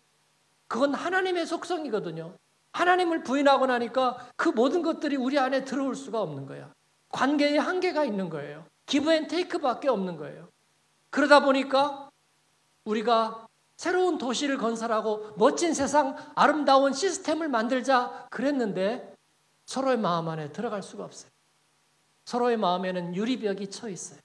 그건 0.68 0.94
하나님의 0.94 1.48
속성이거든요. 1.48 2.36
하나님을 2.74 3.24
부인하고 3.24 3.68
나니까 3.68 4.18
그 4.36 4.50
모든 4.50 4.82
것들이 4.82 5.16
우리 5.16 5.40
안에 5.40 5.64
들어올 5.64 5.96
수가 5.96 6.22
없는 6.22 6.46
거야. 6.46 6.74
관계에 7.10 7.58
한계가 7.58 8.04
있는 8.04 8.30
거예요. 8.30 8.66
give 8.86 9.12
and 9.14 9.28
take밖에 9.28 9.88
없는 9.88 10.18
거예요. 10.18 10.50
그러다 11.10 11.42
보니까 11.42 12.10
우리가 12.84 13.48
새로운 13.78 14.18
도시를 14.18 14.58
건설하고 14.58 15.34
멋진 15.38 15.74
세상, 15.74 16.16
아름다운 16.36 16.94
시스템을 16.94 17.48
만들자 17.48 18.28
그랬는데 18.30 19.14
서로의 19.66 19.98
마음 19.98 20.28
안에 20.28 20.52
들어갈 20.52 20.82
수가 20.84 21.06
없어요. 21.06 21.32
서로의 22.26 22.58
마음에는 22.58 23.16
유리벽이 23.16 23.70
쳐 23.70 23.90
있어요. 23.90 24.20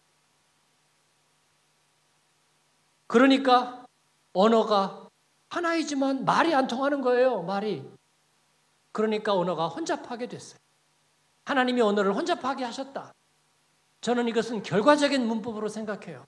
그러니까 3.09 3.87
언어가 4.33 5.09
하나이지만 5.49 6.25
말이 6.25 6.55
안 6.55 6.69
통하는 6.69 7.01
거예요. 7.01 7.43
말이. 7.43 7.83
그러니까 8.93 9.35
언어가 9.35 9.67
혼잡하게 9.67 10.29
됐어요. 10.29 10.59
하나님이 11.45 11.81
언어를 11.81 12.15
혼잡하게 12.15 12.65
하셨다. 12.65 13.15
저는 14.03 14.29
이것은 14.29 14.63
결과적인 14.63 15.27
문법으로 15.27 15.69
생각해요. 15.69 16.27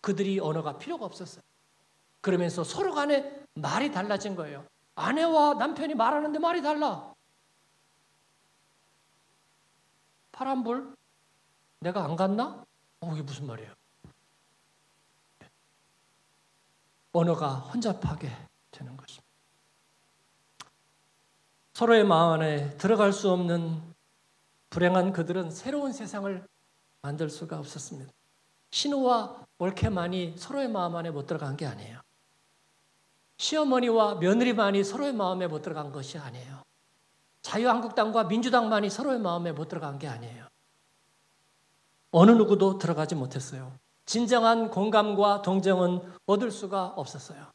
그들이 0.00 0.40
언어가 0.40 0.78
필요가 0.78 1.04
없었어요. 1.04 1.42
그러면서 2.20 2.64
서로 2.64 2.94
간에 2.94 3.44
말이 3.54 3.92
달라진 3.92 4.34
거예요. 4.34 4.66
아내와 4.94 5.54
남편이 5.54 5.94
말하는데 5.94 6.38
말이 6.38 6.62
달라. 6.62 7.12
파란불? 10.32 10.94
내가 11.80 12.04
안 12.04 12.16
갔나? 12.16 12.64
어, 13.00 13.12
이게 13.12 13.22
무슨 13.22 13.46
말이에요? 13.46 13.77
언어가 17.12 17.54
혼잡하게 17.54 18.30
되는 18.70 18.96
것입니다. 18.96 19.26
서로의 21.72 22.04
마음 22.04 22.32
안에 22.32 22.76
들어갈 22.76 23.12
수 23.12 23.30
없는 23.30 23.80
불행한 24.70 25.12
그들은 25.12 25.50
새로운 25.50 25.92
세상을 25.92 26.46
만들 27.02 27.30
수가 27.30 27.58
없었습니다. 27.58 28.12
신우와 28.70 29.46
올케만이 29.58 30.34
서로의 30.36 30.68
마음 30.68 30.96
안에 30.96 31.10
못 31.10 31.26
들어간 31.26 31.56
게 31.56 31.66
아니에요. 31.66 32.00
시어머니와 33.38 34.16
며느리만이 34.16 34.84
서로의 34.84 35.12
마음에 35.12 35.46
못 35.46 35.62
들어간 35.62 35.92
것이 35.92 36.18
아니에요. 36.18 36.62
자유한국당과 37.42 38.24
민주당만이 38.24 38.90
서로의 38.90 39.20
마음에 39.20 39.52
못 39.52 39.68
들어간 39.68 39.98
게 39.98 40.08
아니에요. 40.08 40.48
어느 42.10 42.32
누구도 42.32 42.78
들어가지 42.78 43.14
못했어요. 43.14 43.78
진정한 44.08 44.70
공감과 44.70 45.42
동정은 45.42 46.00
얻을 46.24 46.50
수가 46.50 46.94
없었어요. 46.96 47.52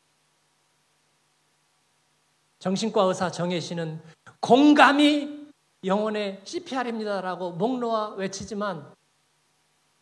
정신과 2.59 3.01
의사 3.05 3.31
정혜 3.31 3.59
씨는 3.59 3.99
공감이 4.39 5.47
영혼의 5.83 6.41
CPR입니다라고 6.43 7.53
목 7.53 7.79
놓아 7.79 8.09
외치지만 8.09 8.93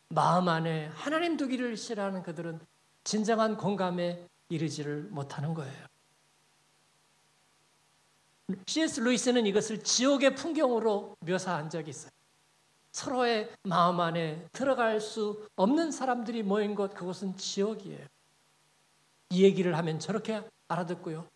마음 0.09 0.49
안에 0.49 0.87
하나님 0.87 1.37
두기를 1.37 1.77
싫어하는 1.77 2.21
그들은 2.21 2.59
진정한 3.05 3.55
공감에 3.55 4.27
이르지를 4.49 5.03
못하는 5.03 5.53
거예요. 5.53 5.85
C.S. 8.67 8.99
루이스는 8.99 9.45
이것을 9.45 9.81
지옥의 9.81 10.35
풍경으로 10.35 11.15
묘사한 11.21 11.69
적이 11.69 11.91
있어요. 11.91 12.11
서로의 12.91 13.49
마음 13.63 13.99
안에 13.99 14.47
들어갈 14.51 14.99
수 14.99 15.47
없는 15.55 15.91
사람들이 15.91 16.43
모인 16.43 16.75
곳 16.75 16.93
그것은 16.93 17.37
지옥이에요. 17.37 18.05
이 19.29 19.43
얘기를 19.43 19.77
하면 19.77 19.99
저렇게 19.99 20.43
알아듣고요. 20.67 21.27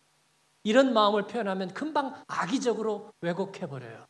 이런 0.64 0.92
마음을 0.92 1.26
표현하면 1.26 1.72
금방 1.72 2.22
악의적으로 2.26 3.12
왜곡해 3.20 3.66
버려요. 3.68 4.06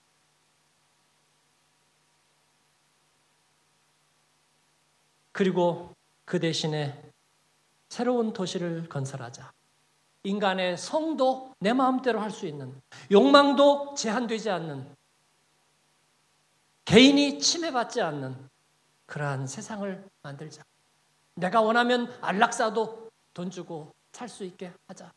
그리고 5.32 5.94
그 6.24 6.40
대신에 6.40 7.12
새로운 7.90 8.32
도시를 8.32 8.88
건설하자. 8.88 9.52
인간의 10.24 10.76
성도 10.78 11.54
내 11.60 11.72
마음대로 11.72 12.18
할 12.20 12.30
수 12.30 12.46
있는 12.46 12.80
욕망도 13.12 13.94
제한되지 13.94 14.50
않는 14.50 14.95
개인이 16.86 17.40
침해받지 17.40 18.00
않는 18.00 18.48
그러한 19.06 19.46
세상을 19.48 20.08
만들자. 20.22 20.62
내가 21.34 21.60
원하면 21.60 22.16
안락사도 22.22 23.10
돈 23.34 23.50
주고 23.50 23.92
살 24.12 24.28
수 24.28 24.44
있게 24.44 24.72
하자. 24.86 25.12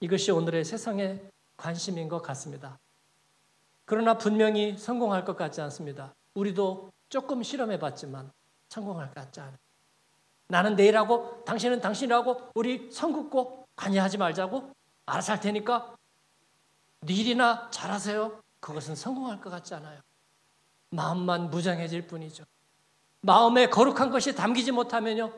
이것이 0.00 0.32
오늘의 0.32 0.64
세상의 0.64 1.30
관심인 1.56 2.08
것 2.08 2.20
같습니다. 2.22 2.78
그러나 3.84 4.18
분명히 4.18 4.76
성공할 4.76 5.24
것 5.24 5.36
같지 5.36 5.60
않습니다. 5.60 6.14
우리도 6.32 6.90
조금 7.10 7.42
실험해 7.42 7.78
봤지만 7.78 8.32
성공할 8.70 9.08
것 9.08 9.14
같지 9.14 9.40
않아요. 9.40 9.56
나는 10.48 10.74
내일하고 10.74 11.44
당신은 11.44 11.80
당신이라고 11.80 12.50
우리 12.54 12.90
성긋고 12.90 13.68
관여하지 13.76 14.18
말자고 14.18 14.72
알아서 15.06 15.32
할 15.32 15.40
테니까 15.40 15.94
네 17.00 17.14
일이나 17.14 17.70
잘하세요. 17.70 18.42
그것은 18.60 18.96
성공할 18.96 19.40
것 19.40 19.50
같지 19.50 19.74
않아요. 19.74 20.00
마음만 20.90 21.50
무장해질 21.50 22.06
뿐이죠. 22.06 22.44
마음에 23.20 23.68
거룩한 23.68 24.10
것이 24.10 24.34
담기지 24.34 24.72
못하면요. 24.72 25.32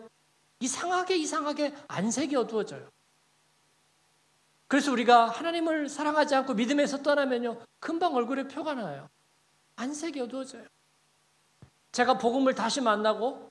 이상하게 0.60 1.16
이상하게 1.16 1.74
안색이 1.88 2.34
어두워져요. 2.36 2.90
그래서 4.68 4.90
우리가 4.90 5.28
하나님을 5.28 5.88
사랑하지 5.88 6.34
않고 6.34 6.54
믿음에서 6.54 7.02
떠나면요. 7.02 7.60
금방 7.78 8.14
얼굴에 8.14 8.48
표가 8.48 8.74
나요. 8.74 9.08
안색이 9.76 10.20
어두워져요. 10.20 10.64
제가 11.92 12.18
복음을 12.18 12.54
다시 12.54 12.80
만나고 12.80 13.50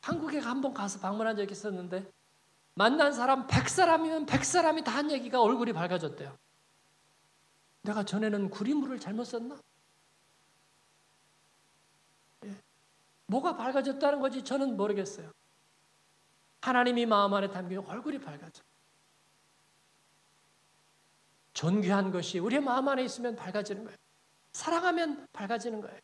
한국에 0.00 0.38
한번 0.38 0.72
가서 0.72 1.00
방문한 1.00 1.36
적이 1.36 1.52
있었는데 1.52 2.08
만난 2.74 3.12
사람 3.12 3.46
100사람이면 3.46 4.26
100사람이 4.26 4.84
다 4.84 4.92
한 4.94 5.10
얘기가 5.10 5.40
얼굴이 5.42 5.72
밝아졌대요. 5.72 6.36
내가 7.82 8.04
전에는 8.04 8.50
구리물을 8.50 8.98
잘못 9.00 9.24
썼나? 9.24 9.58
예. 12.44 12.54
뭐가 13.34 13.56
밝아졌다는 13.56 14.20
거지 14.20 14.44
저는 14.44 14.76
모르겠어요. 14.76 15.32
하나님이 16.60 17.04
마음 17.04 17.34
안에 17.34 17.50
담긴 17.50 17.78
얼굴이 17.78 18.20
밝아져. 18.20 18.62
존귀한 21.52 22.12
것이 22.12 22.38
우리의 22.38 22.62
마음 22.62 22.86
안에 22.88 23.02
있으면 23.04 23.34
밝아지는 23.34 23.84
거예요. 23.84 23.96
사랑하면 24.52 25.26
밝아지는 25.32 25.80
거예요. 25.80 25.98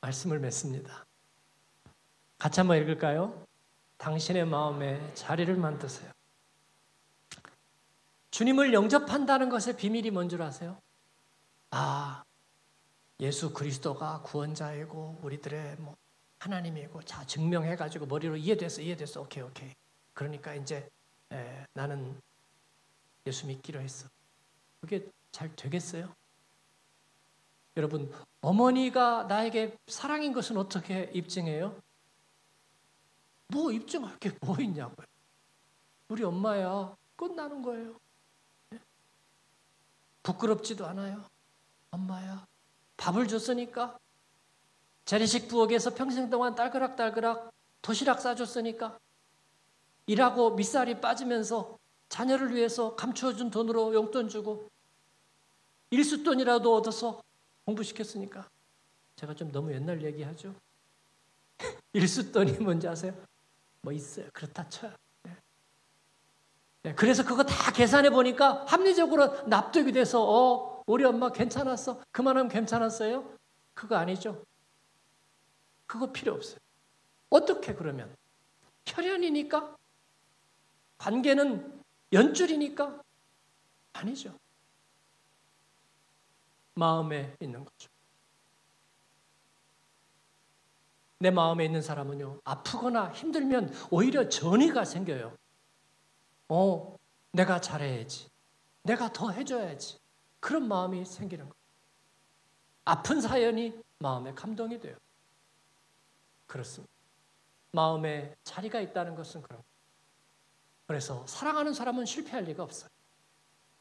말씀을 0.00 0.38
맺습니다. 0.38 1.04
같이 2.38 2.60
한번 2.60 2.78
읽을까요? 2.78 3.44
당신의 3.98 4.44
마음에 4.46 5.14
자리를 5.14 5.54
만드세요. 5.56 6.12
주님을 8.30 8.72
영접한다는 8.72 9.48
것의 9.48 9.76
비밀이 9.76 10.10
뭔 10.10 10.28
줄 10.28 10.42
아세요? 10.42 10.80
아, 11.70 12.22
예수 13.20 13.52
그리스도가 13.52 14.22
구원자이고 14.22 15.20
우리들의 15.22 15.76
뭐 15.76 15.96
하나님이고 16.40 17.02
자 17.02 17.24
증명해 17.26 17.76
가지고 17.76 18.06
머리로 18.06 18.36
이해됐어 18.36 18.82
이해됐어 18.82 19.22
오케이 19.22 19.42
오케이 19.42 19.72
그러니까 20.12 20.54
이제 20.54 20.88
에, 21.32 21.64
나는 21.72 22.20
예수 23.26 23.46
믿기로 23.46 23.80
했어 23.80 24.08
그게 24.80 25.08
잘 25.32 25.54
되겠어요? 25.56 26.12
여러분 27.76 28.12
어머니가 28.40 29.24
나에게 29.24 29.76
사랑인 29.86 30.32
것은 30.32 30.56
어떻게 30.56 31.10
입증해요? 31.14 31.80
뭐 33.48 33.72
입증할 33.72 34.18
게 34.18 34.30
뭐 34.40 34.56
있냐고요. 34.60 35.06
우리 36.08 36.22
엄마야 36.22 36.94
끝나는 37.16 37.62
거예요. 37.62 37.98
네? 38.70 38.78
부끄럽지도 40.22 40.86
않아요. 40.86 41.24
엄마야 41.90 42.46
밥을 42.96 43.28
줬으니까 43.28 43.98
재래식 45.04 45.48
부엌에서 45.48 45.94
평생 45.94 46.30
동안 46.30 46.54
딸그락딸그락 46.54 47.52
도시락 47.82 48.20
싸줬으니까 48.20 48.98
일하고 50.06 50.54
밑살이 50.54 51.00
빠지면서 51.00 51.78
자녀를 52.08 52.54
위해서 52.54 52.94
감추어준 52.94 53.50
돈으로 53.50 53.94
용돈 53.94 54.28
주고 54.28 54.68
일수돈이라도 55.90 56.74
얻어서 56.74 57.22
공부시켰으니까 57.66 58.48
제가 59.16 59.34
좀 59.34 59.52
너무 59.52 59.72
옛날 59.72 60.02
얘기하죠. 60.02 60.54
일수돈이 61.92 62.52
뭔지 62.58 62.88
아세요? 62.88 63.14
뭐 63.80 63.92
있어요. 63.92 64.26
그렇다 64.32 64.68
쳐요. 64.68 64.92
네. 65.22 65.36
네, 66.82 66.94
그래서 66.94 67.24
그거 67.24 67.44
다 67.44 67.70
계산해 67.72 68.10
보니까 68.10 68.64
합리적으로 68.66 69.46
납득이 69.46 69.92
돼서 69.92 70.22
어 70.22 70.73
우리 70.86 71.04
엄마 71.04 71.30
괜찮았어. 71.30 72.02
그만하면 72.10 72.48
괜찮았어요. 72.48 73.36
그거 73.74 73.96
아니죠? 73.96 74.44
그거 75.86 76.12
필요 76.12 76.34
없어요. 76.34 76.58
어떻게 77.30 77.74
그러면? 77.74 78.14
혈연이니까? 78.86 79.76
관계는 80.98 81.82
연줄이니까? 82.12 83.02
아니죠. 83.92 84.38
마음에 86.74 87.34
있는 87.40 87.64
거죠. 87.64 87.90
내 91.18 91.30
마음에 91.30 91.64
있는 91.64 91.80
사람은요, 91.80 92.40
아프거나 92.44 93.12
힘들면 93.12 93.72
오히려 93.90 94.28
전의가 94.28 94.84
생겨요. 94.84 95.36
어, 96.48 96.96
내가 97.32 97.60
잘해야지. 97.60 98.28
내가 98.82 99.12
더 99.12 99.30
해줘야지. 99.30 99.98
그런 100.44 100.68
마음이 100.68 101.06
생기는 101.06 101.46
거예요. 101.48 101.54
아픈 102.84 103.18
사연이 103.22 103.72
마음에 103.98 104.34
감동이 104.34 104.78
돼요. 104.78 104.94
그렇습니다. 106.46 106.92
마음에 107.72 108.36
자리가 108.44 108.78
있다는 108.82 109.14
것은 109.14 109.40
그런 109.40 109.56
거예요. 109.56 109.64
그래서 110.86 111.26
사랑하는 111.26 111.72
사람은 111.72 112.04
실패할 112.04 112.44
리가 112.44 112.62
없어요. 112.62 112.90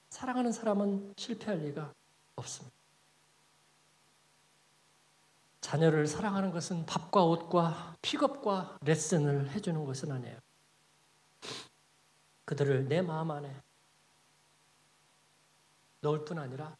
사랑하는 0.10 0.54
사람은 0.54 1.16
실패할 1.18 1.60
리가 1.64 1.94
없습니다. 2.38 2.78
자녀를 5.60 6.08
사랑하는 6.08 6.52
것은 6.54 6.86
밥과 6.86 7.26
옷과 7.26 7.98
픽업과 8.02 8.78
레슨을 8.84 9.50
해주는 9.50 9.84
것은 9.84 10.14
아니에요. 10.14 10.38
그들을 12.46 12.88
내 12.88 13.02
마음 13.02 13.32
안에 13.32 13.54
넣을 16.04 16.26
뿐 16.26 16.38
아니라 16.38 16.76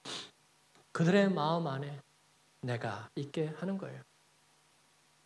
그들의 0.92 1.32
마음 1.32 1.66
안에 1.66 2.00
내가 2.62 3.10
있게 3.16 3.48
하는 3.58 3.78
거예요. 3.78 4.02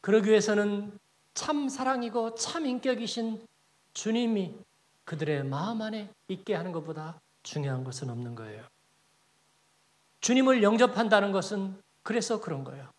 그러기 0.01 0.29
위해서는 0.29 0.97
참 1.33 1.67
사랑이고 1.67 2.35
참 2.35 2.65
인격이신 2.65 3.45
주님이 3.93 4.55
그들의 5.03 5.43
마음 5.43 5.81
안에 5.81 6.09
있게 6.29 6.55
하는 6.55 6.71
것보다 6.71 7.19
중요한 7.43 7.83
것은 7.83 8.09
없는 8.09 8.35
거예요. 8.35 8.63
주님을 10.21 10.63
영접한다는 10.63 11.31
것은 11.31 11.81
그래서 12.03 12.39
그런 12.39 12.63
거예요. 12.63 12.89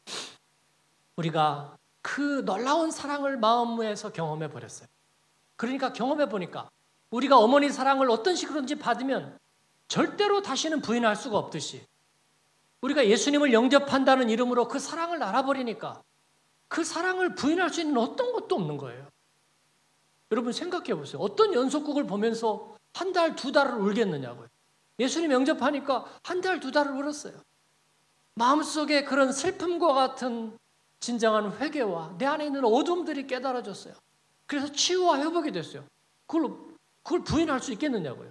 우리가 1.17 1.77
그 2.03 2.45
놀라운 2.45 2.91
사랑을 2.91 3.37
마음에서 3.37 4.13
경험해 4.13 4.51
버렸어요. 4.51 4.89
그러니까 5.57 5.93
경험해 5.93 6.29
보니까 6.29 6.71
우리가 7.11 7.39
어머니 7.39 7.71
사랑을 7.71 8.11
어떤 8.11 8.37
식으로든지 8.37 8.79
받으면 8.79 9.39
절대로 9.89 10.43
다시는 10.43 10.83
부인할 10.83 11.17
수가 11.17 11.39
없듯이 11.39 11.85
우리가 12.83 13.07
예수님을 13.07 13.53
영접한다는 13.53 14.31
이름으로 14.31 14.69
그 14.69 14.79
사랑을 14.79 15.23
알아버리니까 15.23 16.03
그 16.69 16.85
사랑을 16.85 17.35
부인할 17.35 17.71
수 17.71 17.81
있는 17.81 17.97
어떤 17.97 18.33
것도 18.33 18.55
없는 18.55 18.77
거예요. 18.77 19.09
여러분 20.31 20.53
생각해 20.53 20.95
보세요. 20.95 21.21
어떤 21.21 21.55
연속극을 21.55 22.07
보면서 22.07 22.77
한 22.93 23.13
달, 23.13 23.35
두 23.35 23.51
달을 23.51 23.75
울겠느냐고요. 23.75 24.47
예수님 24.99 25.33
영접하니까 25.33 26.05
한 26.23 26.41
달, 26.41 26.61
두 26.61 26.71
달을 26.71 26.93
울었어요. 26.93 27.35
마음속에 28.35 29.05
그런 29.05 29.33
슬픔과 29.33 29.95
같은 29.95 30.57
진정한 31.01 31.57
회개와 31.59 32.17
내 32.19 32.27
안에 32.27 32.47
있는 32.47 32.65
어둠들이 32.65 33.27
깨달아졌어요. 33.27 33.95
그래서 34.47 34.71
치유와 34.71 35.19
회복이 35.19 35.53
됐어요. 35.53 35.85
그걸, 36.27 36.57
그걸 37.03 37.25
부인할 37.25 37.61
수 37.61 37.73
있겠느냐고요. 37.73 38.31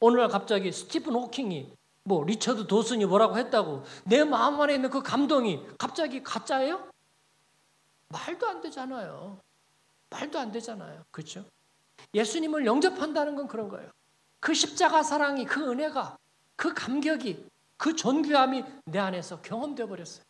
오늘날 0.00 0.28
갑자기 0.28 0.72
스티븐 0.72 1.14
호킹이 1.14 1.74
뭐 2.04 2.24
리처드 2.24 2.66
도슨이 2.66 3.04
뭐라고 3.04 3.36
했다고 3.36 3.84
내 4.04 4.24
마음 4.24 4.60
안에 4.60 4.74
있는 4.74 4.90
그 4.90 5.02
감동이 5.02 5.60
갑자기 5.78 6.22
가짜예요? 6.22 6.90
말도 8.08 8.48
안 8.48 8.60
되잖아요. 8.62 9.38
말도 10.08 10.38
안 10.38 10.50
되잖아요. 10.50 11.04
그렇죠? 11.10 11.44
예수님을 12.14 12.66
영접한다는 12.66 13.36
건 13.36 13.46
그런 13.46 13.68
거예요. 13.68 13.90
그 14.40 14.54
십자가 14.54 15.02
사랑이 15.02 15.44
그 15.44 15.70
은혜가 15.70 16.16
그 16.56 16.74
감격이 16.74 17.46
그 17.76 17.94
존귀함이 17.94 18.64
내 18.86 18.98
안에서 18.98 19.40
경험되어 19.42 19.86
버렸어요. 19.86 20.24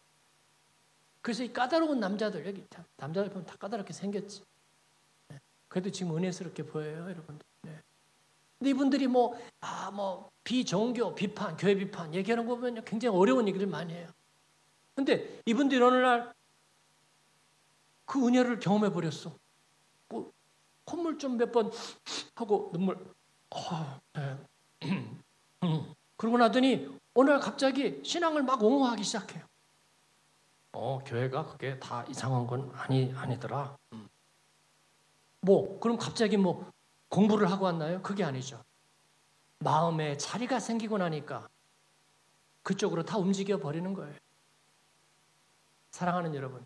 그래서 1.23 1.45
이 1.45 1.53
까다로운 1.53 2.01
남자들 2.01 2.47
여기 2.47 2.65
남자들 2.97 3.31
보면 3.31 3.47
다 3.47 3.57
까다롭게 3.57 3.93
생겼지. 3.93 4.43
네. 5.29 5.41
그래도 5.69 5.91
지금 5.91 6.17
은혜스럽게 6.17 6.65
보여요, 6.67 7.03
여러분들. 7.03 7.50
이분들이 8.63 9.07
뭐, 9.07 9.39
아, 9.61 9.91
뭐, 9.91 10.31
비종교 10.45 11.15
비판, 11.15 11.57
교회 11.57 11.75
비판 11.75 12.15
얘기하는 12.15 12.47
거 12.47 12.57
보면 12.57 12.85
굉장히 12.85 13.17
어려운 13.17 13.49
얘기를 13.49 13.67
많이 13.67 13.95
해요. 13.95 14.09
근데 14.95 15.41
이분들이 15.47 15.83
어느 15.83 15.97
날 15.97 16.33
그 18.11 18.27
은혜를 18.27 18.59
경험해 18.59 18.93
버렸어. 18.93 19.33
뭐, 20.09 20.33
콧물 20.85 21.17
좀 21.17 21.37
몇 21.37 21.53
번 21.53 21.71
하고 22.35 22.71
눈물, 22.73 22.97
어, 23.51 24.01
네. 24.15 24.37
음. 25.63 25.95
그러고 26.17 26.37
나더니 26.37 26.89
오늘 27.15 27.39
갑자기 27.39 28.01
신앙을 28.03 28.43
막 28.43 28.61
옹호하기 28.61 29.05
시작해요. 29.05 29.45
어, 30.73 30.99
교회가 31.07 31.45
그게 31.47 31.79
다 31.79 32.05
이상한 32.09 32.49
건 32.49 32.73
아니 32.75 33.13
아니더라. 33.15 33.77
음. 33.93 34.09
뭐 35.43 35.79
그럼 35.79 35.97
갑자기 35.97 36.37
뭐 36.37 36.69
공부를 37.11 37.51
하고 37.51 37.67
왔나요? 37.67 38.01
그게 38.03 38.25
아니죠. 38.25 38.65
마음에 39.59 40.17
자리가 40.17 40.59
생기고 40.59 40.97
나니까 40.97 41.49
그쪽으로 42.63 43.05
다 43.05 43.19
움직여 43.19 43.59
버리는 43.59 43.93
거예요. 43.93 44.15
사랑하는 45.91 46.35
여러분. 46.35 46.65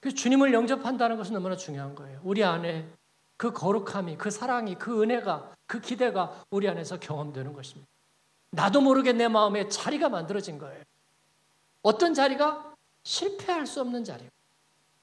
그 0.00 0.12
주님을 0.12 0.52
영접한다는 0.52 1.16
것은 1.16 1.32
너무나 1.32 1.56
중요한 1.56 1.94
거예요. 1.94 2.20
우리 2.24 2.44
안에 2.44 2.92
그 3.36 3.52
거룩함이, 3.52 4.18
그 4.18 4.30
사랑이, 4.30 4.74
그 4.74 5.02
은혜가, 5.02 5.54
그 5.66 5.80
기대가 5.80 6.44
우리 6.50 6.68
안에서 6.68 6.98
경험되는 6.98 7.52
것입니다. 7.52 7.90
나도 8.50 8.80
모르게 8.80 9.12
내 9.12 9.28
마음에 9.28 9.68
자리가 9.68 10.08
만들어진 10.08 10.58
거예요. 10.58 10.82
어떤 11.82 12.14
자리가 12.14 12.74
실패할 13.04 13.66
수 13.66 13.80
없는 13.80 14.04
자리. 14.04 14.28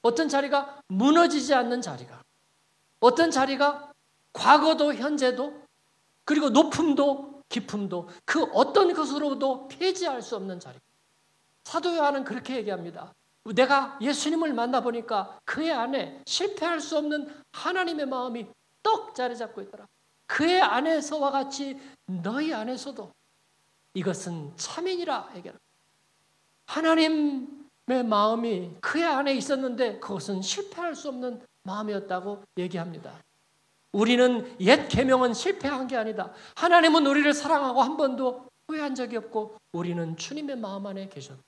어떤 0.02 0.30
자리가 0.30 0.82
무너지지 0.88 1.54
않는 1.54 1.82
자리가. 1.82 2.22
어떤 3.00 3.32
자리가 3.32 3.88
과거도 4.34 4.94
현재도 4.94 5.62
그리고 6.26 6.50
높음도 6.50 7.42
깊음도 7.50 8.10
그 8.26 8.44
어떤 8.54 8.94
것으로도 8.94 9.68
폐지할 9.68 10.22
수 10.22 10.36
없는 10.36 10.60
자리. 10.60 10.78
사도 11.63 11.96
요한은 11.96 12.24
그렇게 12.24 12.56
얘기합니다. 12.58 13.13
내가 13.56 13.98
예수님을 14.02 14.54
만나보니까 14.54 15.39
그의 15.46 15.72
안에 15.72 16.22
실패할 16.26 16.80
수 16.80 16.98
없는 16.98 17.34
하나님의 17.52 18.06
마음이 18.06 18.48
떡 18.84 19.15
자리 19.15 19.36
잡고 19.36 19.62
있더라. 19.62 19.88
그의 20.28 20.62
안에서와 20.62 21.32
같이 21.32 21.80
너희 22.06 22.54
안에서도 22.54 23.12
이것은 23.96 24.54
참인이라 24.56 25.32
얘기합니다. 25.36 25.60
하나님의 26.68 28.04
마음이 28.06 28.76
그의 28.82 29.06
안에 29.06 29.34
있었는데 29.34 30.00
그것은 30.00 30.44
실패할 30.44 30.94
수 30.96 31.10
없는 31.10 31.42
마음이었다고 31.63 32.44
얘기합니다. 32.58 33.12
우리는 33.91 34.56
옛 34.60 34.88
계명은 34.88 35.34
실패한 35.34 35.88
게 35.88 35.97
아니다. 35.97 36.32
하나님은 36.56 37.06
우리를 37.08 37.34
사랑하고 37.34 37.82
한 37.82 37.97
번도 37.97 38.49
후회한 38.67 38.95
적이 38.95 39.17
없고 39.17 39.58
우리는 39.71 40.15
주님의 40.15 40.58
마음 40.58 40.86
안에 40.86 41.10
계셨다. 41.10 41.41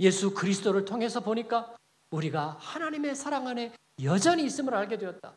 예수 0.00 0.34
그리스도를 0.34 0.84
통해서 0.84 1.20
보니까 1.20 1.74
우리가 2.10 2.56
하나님의 2.60 3.14
사랑 3.14 3.46
안에 3.48 3.72
여전히 4.02 4.44
있음을 4.44 4.74
알게 4.74 4.98
되었다. 4.98 5.34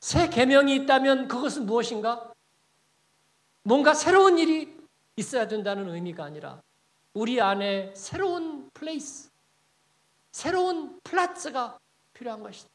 새 0.00 0.28
계명이 0.28 0.74
있다면 0.76 1.28
그것은 1.28 1.66
무엇인가? 1.66 2.32
뭔가 3.62 3.94
새로운 3.94 4.38
일이 4.38 4.76
있어야 5.16 5.46
된다는 5.46 5.88
의미가 5.88 6.24
아니라 6.24 6.60
우리 7.12 7.40
안에 7.40 7.92
새로운 7.94 8.70
place, 8.72 9.30
새로운 10.32 10.98
Platz가 11.04 11.78
필요한 12.14 12.42
것이다. 12.42 12.68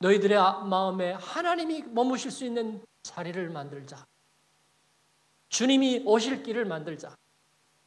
너희들의 0.00 0.38
마음에 0.68 1.12
하나님이 1.12 1.82
머무실 1.82 2.30
수 2.30 2.44
있는 2.44 2.80
자리를 3.02 3.48
만들자. 3.50 4.06
주님이 5.48 6.02
오실 6.04 6.42
길을 6.42 6.64
만들자. 6.64 7.16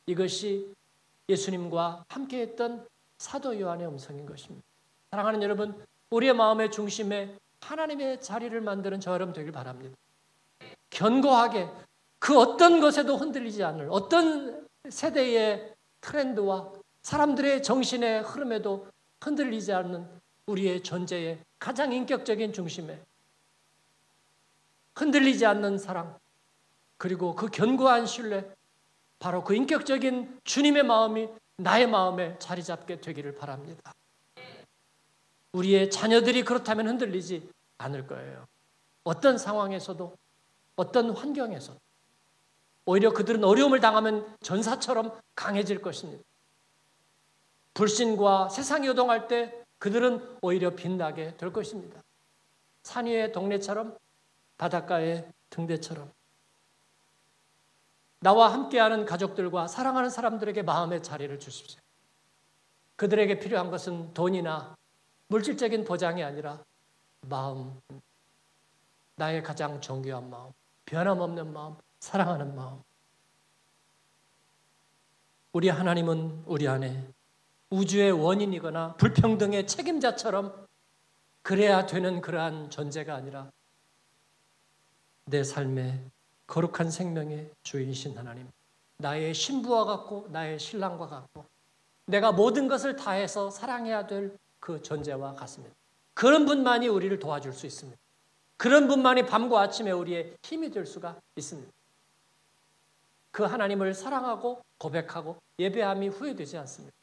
이것이 0.05 0.73
예수님과 1.29 2.05
함께했던 2.09 2.87
사도 3.17 3.59
요한의 3.59 3.87
음성인 3.87 4.25
것입니다. 4.25 4.65
사랑하는 5.11 5.43
여러분, 5.43 5.85
우리의 6.09 6.33
마음의 6.33 6.71
중심에 6.71 7.37
하나님의 7.61 8.21
자리를 8.21 8.59
만드는 8.59 8.99
저 8.99 9.13
여러분 9.13 9.33
되길 9.33 9.51
바랍니다. 9.51 9.95
견고하게 10.89 11.69
그 12.19 12.37
어떤 12.37 12.81
것에도 12.81 13.15
흔들리지 13.15 13.63
않을 13.63 13.87
어떤 13.89 14.67
세대의 14.89 15.73
트렌드와 16.01 16.73
사람들의 17.03 17.63
정신의 17.63 18.23
흐름에도 18.23 18.87
흔들리지 19.21 19.71
않는 19.71 20.07
우리의 20.47 20.83
존재의 20.83 21.39
가장 21.61 21.93
인격적인 21.93 22.53
중심에 22.53 22.99
흔들리지 24.95 25.45
않는 25.45 25.77
사랑 25.77 26.17
그리고 26.97 27.35
그 27.35 27.49
견고한 27.49 28.07
신뢰 28.07 28.51
바로 29.19 29.43
그 29.43 29.53
인격적인 29.53 30.41
주님의 30.43 30.81
마음이 30.81 31.29
나의 31.57 31.87
마음에 31.87 32.35
자리 32.39 32.63
잡게 32.63 32.99
되기를 32.99 33.35
바랍니다. 33.35 33.93
우리의 35.51 35.91
자녀들이 35.91 36.43
그렇다면 36.43 36.87
흔들리지 36.87 37.47
않을 37.77 38.07
거예요. 38.07 38.47
어떤 39.03 39.37
상황에서도 39.37 40.17
어떤 40.77 41.11
환경에서도 41.11 41.79
오히려 42.85 43.13
그들은 43.13 43.43
어려움을 43.43 43.79
당하면 43.81 44.35
전사처럼 44.41 45.15
강해질 45.35 45.83
것입니다. 45.83 46.23
불신과 47.75 48.49
세상이 48.49 48.87
요동할 48.87 49.27
때 49.27 49.60
그들은 49.81 50.37
오히려 50.43 50.75
빛나게 50.75 51.35
될 51.37 51.51
것입니다. 51.51 51.99
산 52.83 53.07
위의 53.07 53.31
동네처럼 53.31 53.97
바닷가의 54.59 55.27
등대처럼 55.49 56.11
나와 58.19 58.53
함께하는 58.53 59.05
가족들과 59.05 59.67
사랑하는 59.67 60.11
사람들에게 60.11 60.61
마음의 60.61 61.01
자리를 61.01 61.39
주십시오. 61.39 61.81
그들에게 62.95 63.39
필요한 63.39 63.71
것은 63.71 64.13
돈이나 64.13 64.77
물질적인 65.29 65.83
보장이 65.83 66.23
아니라 66.23 66.63
마음, 67.21 67.81
나의 69.15 69.41
가장 69.41 69.81
정교한 69.81 70.29
마음, 70.29 70.51
변함없는 70.85 71.53
마음, 71.53 71.75
사랑하는 71.99 72.55
마음. 72.55 72.83
우리 75.53 75.69
하나님은 75.69 76.43
우리 76.45 76.67
안에 76.67 77.11
우주의 77.71 78.11
원인이거나 78.11 78.95
불평등의 78.97 79.65
책임자처럼 79.65 80.67
그래야 81.41 81.87
되는 81.87 82.21
그러한 82.21 82.69
존재가 82.69 83.15
아니라 83.15 83.49
내 85.25 85.43
삶의 85.43 85.99
거룩한 86.45 86.91
생명의 86.91 87.49
주인이신 87.63 88.17
하나님, 88.17 88.47
나의 88.97 89.33
신부와 89.33 89.85
같고 89.85 90.27
나의 90.29 90.59
신랑과 90.59 91.07
같고 91.07 91.45
내가 92.05 92.31
모든 92.31 92.67
것을 92.67 92.95
다해서 92.95 93.49
사랑해야 93.49 94.05
될 94.05 94.37
그 94.61 94.81
존재와 94.81 95.33
같습니다. 95.33 95.75
그런 96.13 96.45
분만이 96.45 96.87
우리를 96.87 97.19
도와줄 97.19 97.51
수 97.51 97.65
있습니다. 97.65 97.99
그런 98.55 98.87
분만이 98.87 99.25
밤과 99.25 99.59
아침에 99.59 99.91
우리의 99.91 100.37
힘이 100.43 100.69
될 100.69 100.85
수가 100.85 101.19
있습니다. 101.35 101.69
그 103.31 103.43
하나님을 103.43 103.93
사랑하고 103.93 104.61
고백하고 104.77 105.37
예배함이 105.57 106.09
후회되지 106.09 106.57
않습니다. 106.59 106.95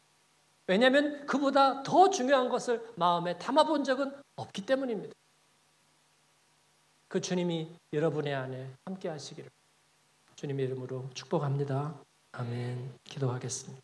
왜냐하면 0.68 1.26
그보다 1.26 1.82
더 1.82 2.10
중요한 2.10 2.50
것을 2.50 2.86
마음에 2.94 3.36
담아본 3.38 3.84
적은 3.84 4.12
없기 4.36 4.66
때문입니다. 4.66 5.14
그 7.08 7.22
주님이 7.22 7.74
여러분의 7.94 8.34
안에 8.34 8.70
함께 8.84 9.08
하시기를 9.08 9.50
주님의 10.36 10.66
이름으로 10.66 11.08
축복합니다. 11.14 11.98
아멘. 12.32 12.92
기도하겠습니다. 13.02 13.82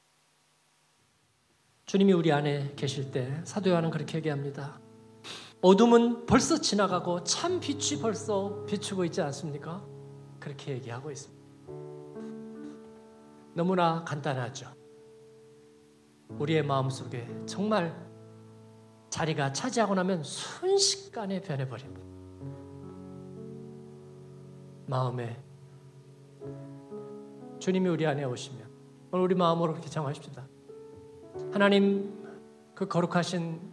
주님이 1.87 2.13
우리 2.13 2.31
안에 2.31 2.75
계실 2.77 3.11
때 3.11 3.41
사도 3.45 3.71
요한은 3.71 3.91
그렇게 3.91 4.19
얘기합니다. 4.19 4.79
어둠은 5.63 6.27
벌써 6.27 6.61
지나가고 6.61 7.25
참 7.25 7.61
빛이 7.61 8.03
벌써 8.03 8.63
비추고 8.67 9.07
있지 9.07 9.23
않습니까? 9.23 9.83
그렇게 10.39 10.73
얘기하고 10.73 11.11
있습니다. 11.11 11.43
너무나 13.55 14.05
간단하죠. 14.05 14.84
우리의 16.31 16.65
마음속에 16.65 17.29
정말 17.47 17.95
자리가 19.11 19.53
차지하고 19.53 19.95
나면 19.95 20.23
순식간에 20.23 21.41
변해버립니다. 21.41 22.03
마음에 24.87 25.41
주님이 27.59 27.89
우리 27.89 28.07
안에 28.07 28.25
오시면 28.25 28.69
오늘 29.13 29.25
우리 29.25 29.35
마음으로 29.35 29.73
그렇게 29.73 29.89
정하십시다. 29.89 30.47
하나님 31.53 32.25
그 32.75 32.89
거룩하신 32.89 33.73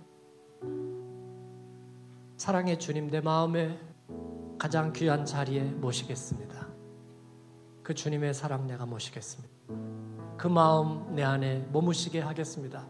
사랑의 2.37 2.79
주님 2.79 3.09
내 3.09 3.21
마음에 3.21 3.79
가장 4.57 4.93
귀한 4.93 5.25
자리에 5.25 5.63
모시겠습니다. 5.63 6.67
그 7.83 7.95
주님의 7.95 8.33
사랑 8.33 8.67
내가 8.67 8.85
모시겠습니다. 8.85 9.51
그 10.41 10.47
마음 10.47 11.13
내 11.13 11.21
안에 11.21 11.67
머무시게 11.71 12.19
하겠습니다. 12.19 12.87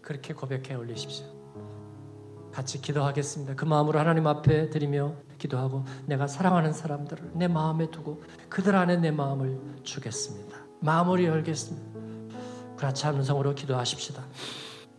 그렇게 0.00 0.32
고백해 0.32 0.76
올리십시오. 0.76 1.26
같이 2.52 2.80
기도하겠습니다. 2.80 3.56
그 3.56 3.64
마음으로 3.64 3.98
하나님 3.98 4.24
앞에 4.28 4.70
드리며 4.70 5.14
기도하고 5.36 5.84
내가 6.06 6.28
사랑하는 6.28 6.72
사람들을 6.72 7.32
내 7.34 7.48
마음에 7.48 7.90
두고 7.90 8.22
그들 8.48 8.76
안에 8.76 8.98
내 8.98 9.10
마음을 9.10 9.58
주겠습니다. 9.82 10.58
마음을 10.78 11.24
열겠습니다. 11.24 11.98
구라차 12.76 13.10
음성으로 13.10 13.56
기도하십시다. 13.56 14.22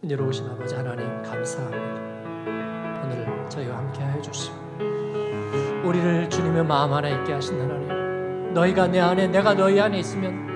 은혜로우신 0.03 0.45
아버지 0.45 0.75
하나님 0.75 1.23
감사합니다. 1.23 3.01
오늘 3.05 3.49
저희와 3.49 3.77
함께 3.77 4.01
해 4.01 4.21
주시고 4.21 4.57
우리를 5.85 6.29
주님의 6.29 6.65
마음 6.65 6.91
안에 6.91 7.15
있게 7.15 7.31
하신 7.31 7.61
하나님 7.61 8.53
너희가 8.53 8.87
내 8.87 8.99
안에 8.99 9.27
내가 9.27 9.53
너희 9.53 9.79
안에 9.79 9.99
있으면 9.99 10.48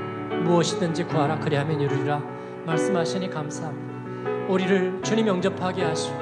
무엇이든지 0.43 1.06
구하라 1.06 1.39
그리하면 1.39 1.79
이루리라 1.79 2.21
말씀하시니 2.65 3.29
감사합니다. 3.29 3.93
우리를 4.47 5.01
주님 5.01 5.27
영접하게 5.27 5.84
하시고 5.84 6.17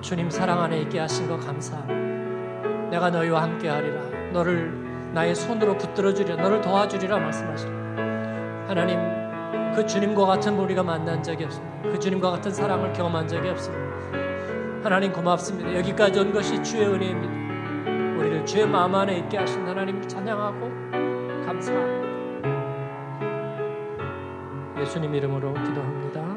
주님 0.00 0.30
사랑 0.30 0.62
안에 0.62 0.80
있게 0.82 0.98
하신 0.98 1.28
거 1.28 1.38
감사합니다. 1.38 2.90
내가 2.90 3.10
너희와 3.10 3.42
함께 3.42 3.68
하리라. 3.68 4.00
너를 4.32 5.12
나의 5.12 5.34
손으로 5.34 5.76
붙들어 5.76 6.12
주리라. 6.12 6.36
너를 6.36 6.60
도와주리라 6.60 7.18
말씀하시라. 7.18 7.72
하나님 8.68 8.98
그 9.74 9.86
주님과 9.86 10.26
같은 10.26 10.58
우리가 10.58 10.82
만난 10.82 11.22
적이 11.22 11.44
없습니다. 11.44 11.90
그 11.90 11.98
주님과 11.98 12.30
같은 12.30 12.50
사랑을 12.50 12.92
경험한 12.92 13.28
적이 13.28 13.50
없습니다. 13.50 13.92
하나님 14.82 15.12
고맙습니다. 15.12 15.76
여기까지 15.76 16.20
온 16.20 16.32
것이 16.32 16.62
주의 16.62 16.86
은혜입니다. 16.86 18.18
우리를 18.18 18.46
주의 18.46 18.66
마음 18.66 18.94
안에 18.94 19.18
있게 19.18 19.38
하신 19.38 19.66
하나님 19.66 20.06
찬양하고 20.06 20.60
감사합니다. 21.46 22.01
예수님 24.82 25.14
이름으로 25.14 25.54
기도합니다. 25.54 26.31